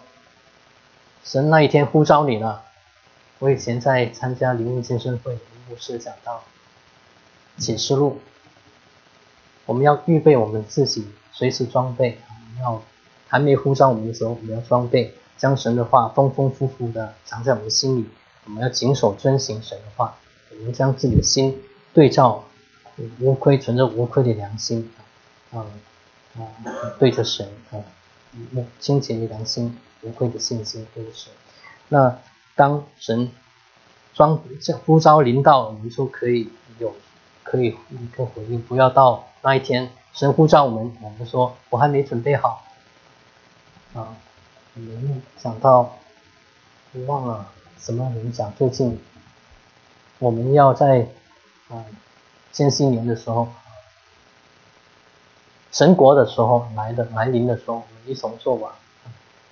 [1.23, 2.63] 神那一天呼召你了。
[3.39, 5.39] 我以前在参加灵命健身会，
[5.69, 6.43] 牧师讲到
[7.55, 8.19] 启示录，
[9.65, 12.19] 我们要预备我们自己随时装备，
[12.59, 12.83] 要
[13.27, 18.05] 还没呼召我们的时候，我们要装备，将神的话丰丰富富的藏在我们心里。
[18.45, 20.15] 我们要谨守遵行神的话，
[20.51, 21.61] 我们将自己的心
[21.93, 22.43] 对照
[23.19, 24.91] 无亏，存着无亏的良心，
[25.51, 25.65] 啊
[26.37, 26.45] 啊，
[26.99, 27.81] 对着神啊，
[28.79, 31.33] 清洁的良心，无愧的信心，对着神。
[31.89, 32.19] 那
[32.55, 33.31] 当神
[34.13, 36.93] 装这呼召临到，我们就可以有
[37.41, 42.63] 可以一个回应，不要到那一天神呼召我们，我们说我还没准备好，
[43.95, 44.15] 啊，
[44.75, 45.97] 我们想到
[47.07, 47.51] 忘了。
[47.77, 48.51] 什么影响？
[48.57, 48.99] 最近
[50.17, 51.07] 我们要在
[51.67, 51.85] 啊，
[52.51, 53.47] 千禧年的时候，
[55.71, 58.73] 神国的时候来的来临的时候，我们一同做完，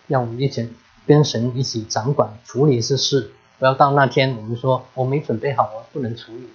[0.07, 0.73] 让我们一起
[1.05, 6.49] 跟神一起掌管处理这事，不要到那天我们说我没准备好，我不能处理，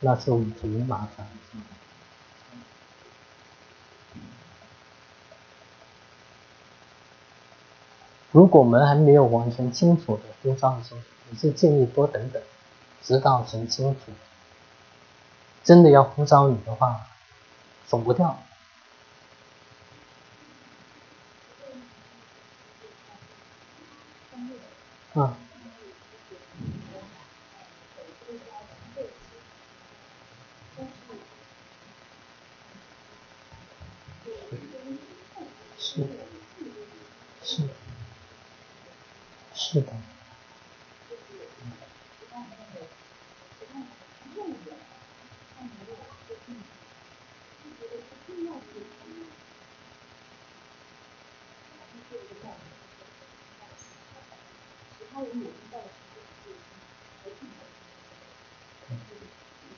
[0.00, 1.26] 那是我们挺麻烦。
[8.32, 11.00] 如果我们还没有完全清楚的呼召的时候，
[11.30, 12.40] 你是建议多等等，
[13.02, 14.12] 直到全清楚。
[15.64, 17.06] 真的要呼召你的话，
[17.86, 18.40] 走不掉。
[25.14, 25.36] 啊。
[35.78, 36.06] 是。
[37.42, 37.62] 是。
[39.52, 39.92] 是的。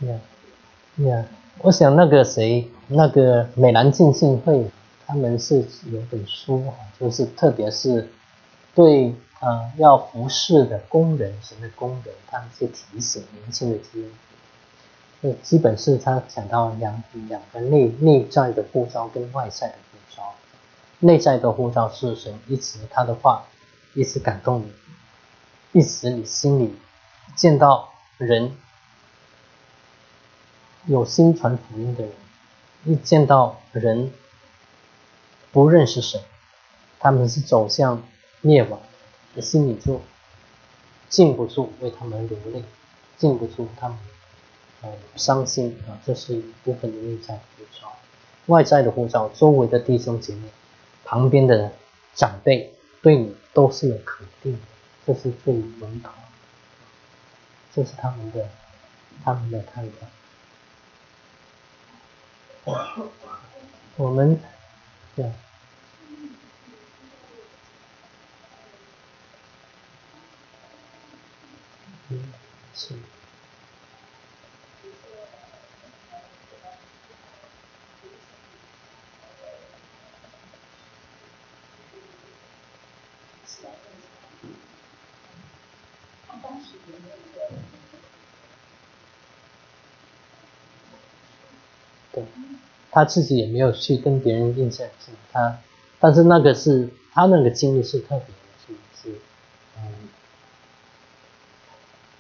[0.07, 0.21] 呀
[1.05, 1.25] 呀，
[1.63, 4.71] 我想那个谁，那个美兰进信会，
[5.07, 8.09] 他们是有本书啊，就是特别是
[8.75, 9.15] 对。
[9.45, 14.09] 呃，要服侍的工人，神的工人，他们是提醒年轻的基督
[15.21, 15.37] 徒。
[15.43, 20.33] 基本是他讲到两两个内内在的护照跟外在的护照。
[21.01, 23.43] 内在的护照是神一直他的话，
[23.97, 26.77] 一直感动你，一直你心里
[27.35, 27.89] 见到
[28.19, 28.57] 人
[30.87, 32.13] 有心传福音的人，
[32.85, 34.13] 一见到人
[35.53, 36.21] 不认识神，
[36.99, 38.03] 他们是走向
[38.41, 38.81] 灭亡。
[39.41, 40.01] 心里就
[41.09, 42.63] 禁不住为他们流泪，
[43.17, 43.99] 禁不住他们
[44.83, 47.93] 呃伤心啊，这是一部分的内在护照。
[48.47, 50.49] 外在的护照，周围的弟兄姐妹、
[51.05, 51.73] 旁边的
[52.15, 54.59] 长辈对你都是有肯定的，
[55.07, 56.13] 这是最稳妥，
[57.73, 58.49] 这是他们的
[59.25, 60.07] 他们的看法。
[63.97, 64.41] 我们
[65.15, 65.25] 对。
[72.73, 73.03] 是。
[92.11, 92.23] 对，
[92.93, 95.59] 他自己也没有去跟别人印证，是他，
[95.99, 98.27] 但是那个是他那个经历是特别。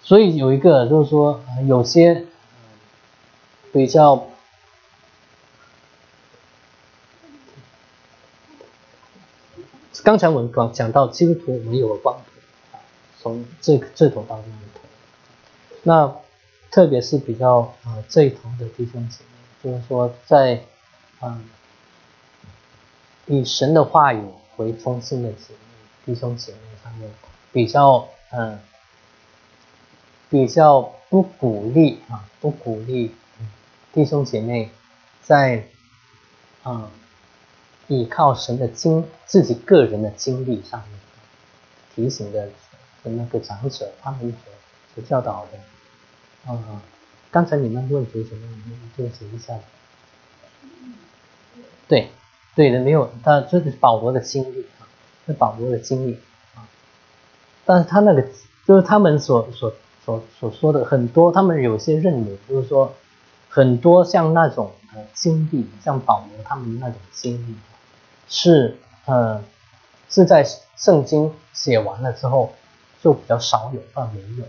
[0.04, 2.24] 所以有一个就是说，有些
[3.72, 4.26] 比较，
[10.02, 12.22] 刚才我们讲讲到基督徒，我们有个光谱，
[13.22, 14.44] 从这这头到那
[14.74, 14.80] 头。
[15.84, 16.16] 那
[16.70, 19.31] 特别是比较啊这一头的弟兄姊妹，
[19.62, 20.62] 就是说在
[21.20, 21.40] 啊
[23.26, 24.22] 以神的话语
[24.56, 25.58] 为中心的姊妹
[26.04, 27.10] 弟兄姐妹上面，
[27.52, 28.58] 比较嗯。
[30.30, 33.14] 比较不鼓励啊，不鼓励
[33.92, 34.70] 弟兄姐妹
[35.22, 35.62] 在
[36.62, 36.90] 啊
[37.86, 40.98] 依靠神的经自己个人的经历上面
[41.94, 42.46] 提醒的
[43.04, 44.38] 的那个长者，他们所
[44.94, 46.80] 所教导的啊。
[47.32, 48.46] 刚才你们问题什么？
[48.66, 49.58] 你们对齐一下。
[51.88, 52.10] 对，
[52.54, 54.86] 对的，没有，他这是保罗的经历啊，
[55.26, 56.20] 是保罗的经历
[56.54, 56.62] 啊。
[57.64, 58.24] 但是他那个
[58.64, 59.74] 就是他们所所。
[60.04, 62.92] 所所说的很多，他们有些认为，就是说，
[63.48, 67.54] 很多像那种呃经历，像保罗他们那种经历，
[68.28, 69.40] 是呃
[70.10, 70.44] 是在
[70.76, 72.52] 圣经写完了之后
[73.00, 74.44] 就比较少有，但没有，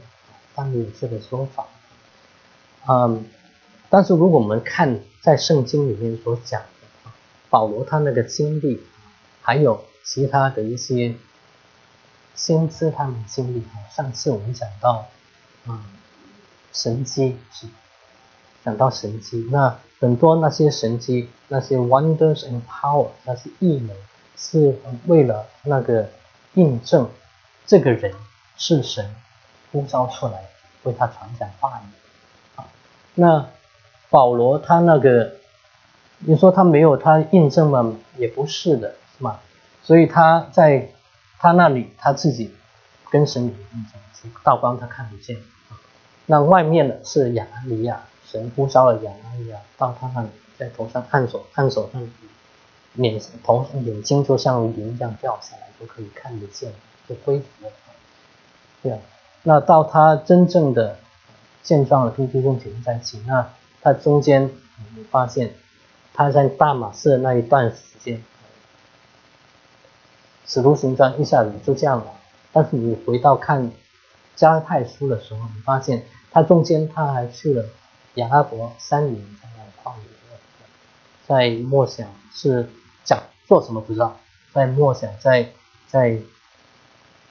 [0.55, 1.67] 但没有这个说法。
[2.87, 3.25] 嗯，
[3.89, 7.11] 但是如果我们看在圣经里面所讲的，
[7.49, 8.81] 保罗他那个经历，
[9.41, 11.15] 还有其他的一些
[12.35, 15.05] 先知他们经历啊，上次我们讲到，
[15.65, 15.81] 嗯，
[16.73, 17.67] 神迹是
[18.65, 23.95] 讲到神迹，那很多那些神迹，那些 wonders and power，那些异能，
[24.35, 26.09] 是为了那个
[26.55, 27.09] 印证
[27.65, 28.13] 这个人
[28.57, 29.15] 是神
[29.71, 30.49] 呼召出来
[30.83, 32.02] 为他传讲话语。
[33.15, 33.47] 那
[34.09, 35.33] 保罗他那个，
[36.19, 37.95] 你说他没有他印证吗？
[38.17, 39.39] 也不是的，是吗？
[39.83, 40.89] 所以他在
[41.37, 42.53] 他那里他自己
[43.11, 43.85] 跟神有印
[44.21, 45.37] 证，道光他看不见。
[46.25, 51.99] 那外面的是亚拿尼亚，神呼召了亚拿尼亚到他那里，在头上按手按手，那
[52.93, 56.71] 脸头眼睛就像云一样掉下来，就可以看得见，
[57.07, 57.71] 就恢复了。
[58.81, 58.99] 对啊，
[59.43, 60.97] 那到他真正的。
[61.63, 63.49] 现状的跟弟兄姐妹在一起，那
[63.81, 64.51] 他中间
[64.95, 65.53] 你发现
[66.13, 68.21] 他在大马士那一段时间，
[70.45, 72.13] 使徒行传一下子就这样了。
[72.51, 73.71] 但是你回到看
[74.35, 77.65] 加泰书的时候，你发现他中间他还去了
[78.15, 80.37] 亚拉伯三年在那旷野，
[81.25, 82.69] 在默想是
[83.03, 84.17] 讲做什么不知道，
[84.53, 85.49] 在默想在
[85.87, 86.19] 在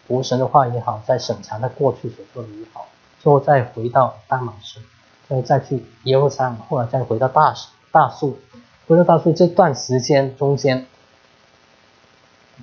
[0.08, 2.86] 读神的话也好，在审查他过去所做的也好。
[3.22, 4.80] 之后再回到大马士，
[5.28, 7.54] 再再去耶路撒冷，后来再回到大
[7.92, 8.36] 大树，
[8.88, 10.86] 回到大树这段时间中间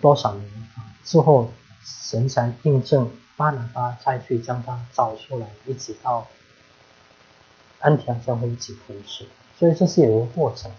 [0.01, 0.45] 多少年
[0.75, 0.91] 啊？
[1.05, 1.49] 之后
[1.85, 6.27] 神才印证巴拿巴再去将他找出来，一起到
[7.79, 9.25] 安提阿教会一起服侍，
[9.57, 10.69] 所以这是有一个过程。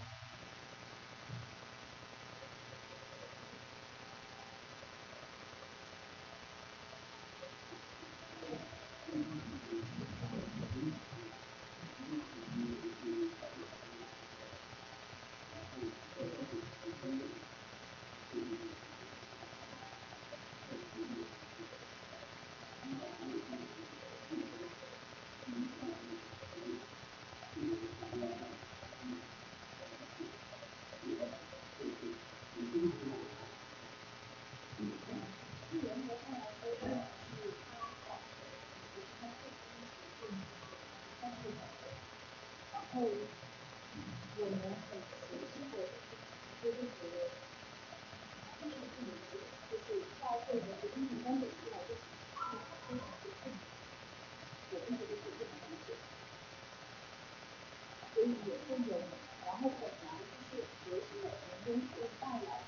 [58.45, 59.09] 也更有名，
[59.45, 60.19] 然后本来
[60.51, 62.60] 就是核心的成功就带来。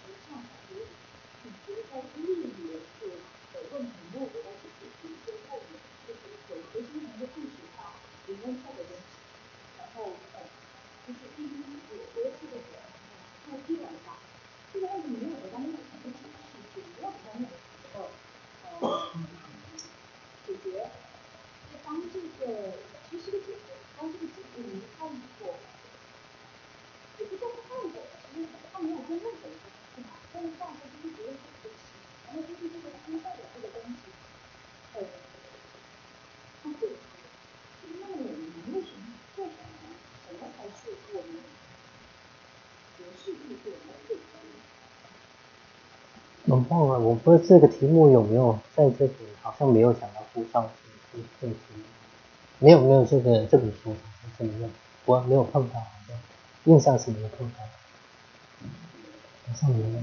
[46.53, 50.69] 很棒啊，我不知道这个题目有没有在这里，好像没有讲到故障
[51.11, 51.81] 这这个题目，
[52.59, 53.95] 没有没有这个这本书
[54.37, 54.69] 怎么样？
[55.05, 56.15] 我没有碰到，好像
[56.65, 57.63] 印象是没有碰到，
[59.47, 59.99] 好像没有。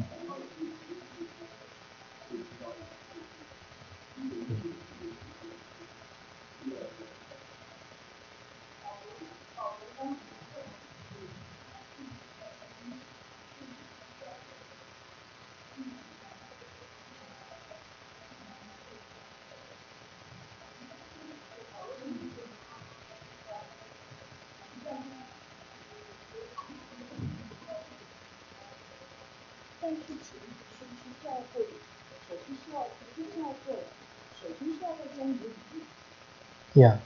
[36.74, 37.00] 呀，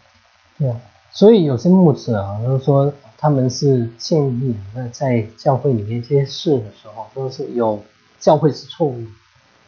[0.59, 0.77] 呀，
[1.15, 7.81] 所以有些牧者啊，就是说他们是建议，那在教会里面这些事的时候，都是有
[8.19, 9.07] 教会是错误的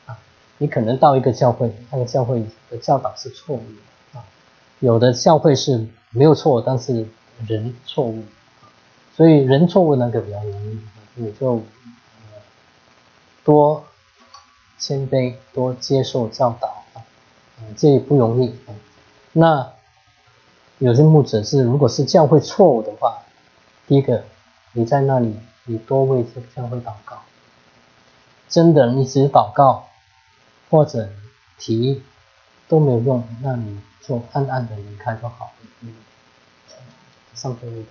[0.07, 0.19] 啊。
[0.59, 4.25] 你可能到一个教会，那个教会的教导是错误的啊。
[4.81, 7.07] 有的教会是没有错，但是
[7.47, 8.25] 人错误，
[9.17, 10.81] 所以人错误那个比较容易，
[11.15, 11.63] 你就
[13.45, 13.85] 多
[14.79, 17.07] 谦卑，多接受教导啊，
[17.77, 18.53] 这也不容易。
[19.33, 19.73] 那
[20.79, 23.19] 有些牧者是，如果是教会错误的话，
[23.87, 24.25] 第一个，
[24.73, 27.23] 你在那里，你多为这个教会祷告。
[28.49, 29.87] 真的，你只祷告
[30.69, 31.09] 或者
[31.59, 32.03] 提
[32.69, 35.53] 都没有用，那你就暗暗的离开就好了。
[35.81, 35.95] 嗯，
[37.35, 37.87] 上头一点。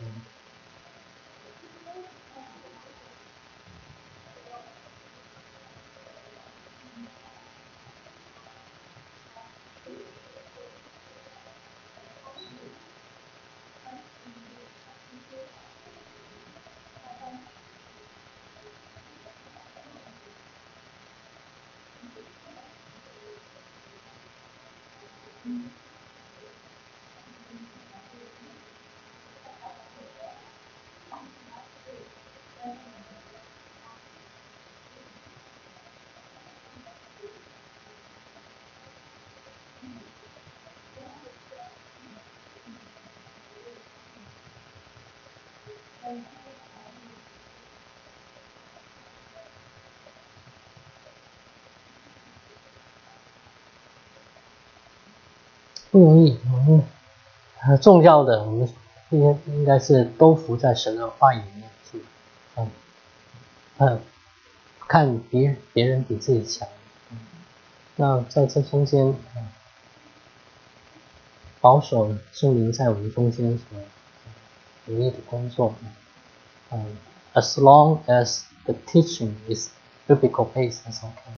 [55.96, 56.38] 不容易，
[56.68, 56.84] 嗯，
[57.58, 58.70] 很重要的，我们
[59.12, 62.04] 应该应该是都服在神的话语里面，去，
[63.78, 64.02] 嗯，
[64.90, 66.68] 看别别人比自己强，
[67.96, 69.06] 那在这中间，
[69.38, 69.48] 嗯，
[71.62, 73.80] 保守圣灵在我们中间所
[74.88, 75.74] 努力的工作，
[76.72, 76.98] 嗯
[77.36, 79.70] ，as long as the teaching is
[80.10, 81.32] biblical based，that's okay。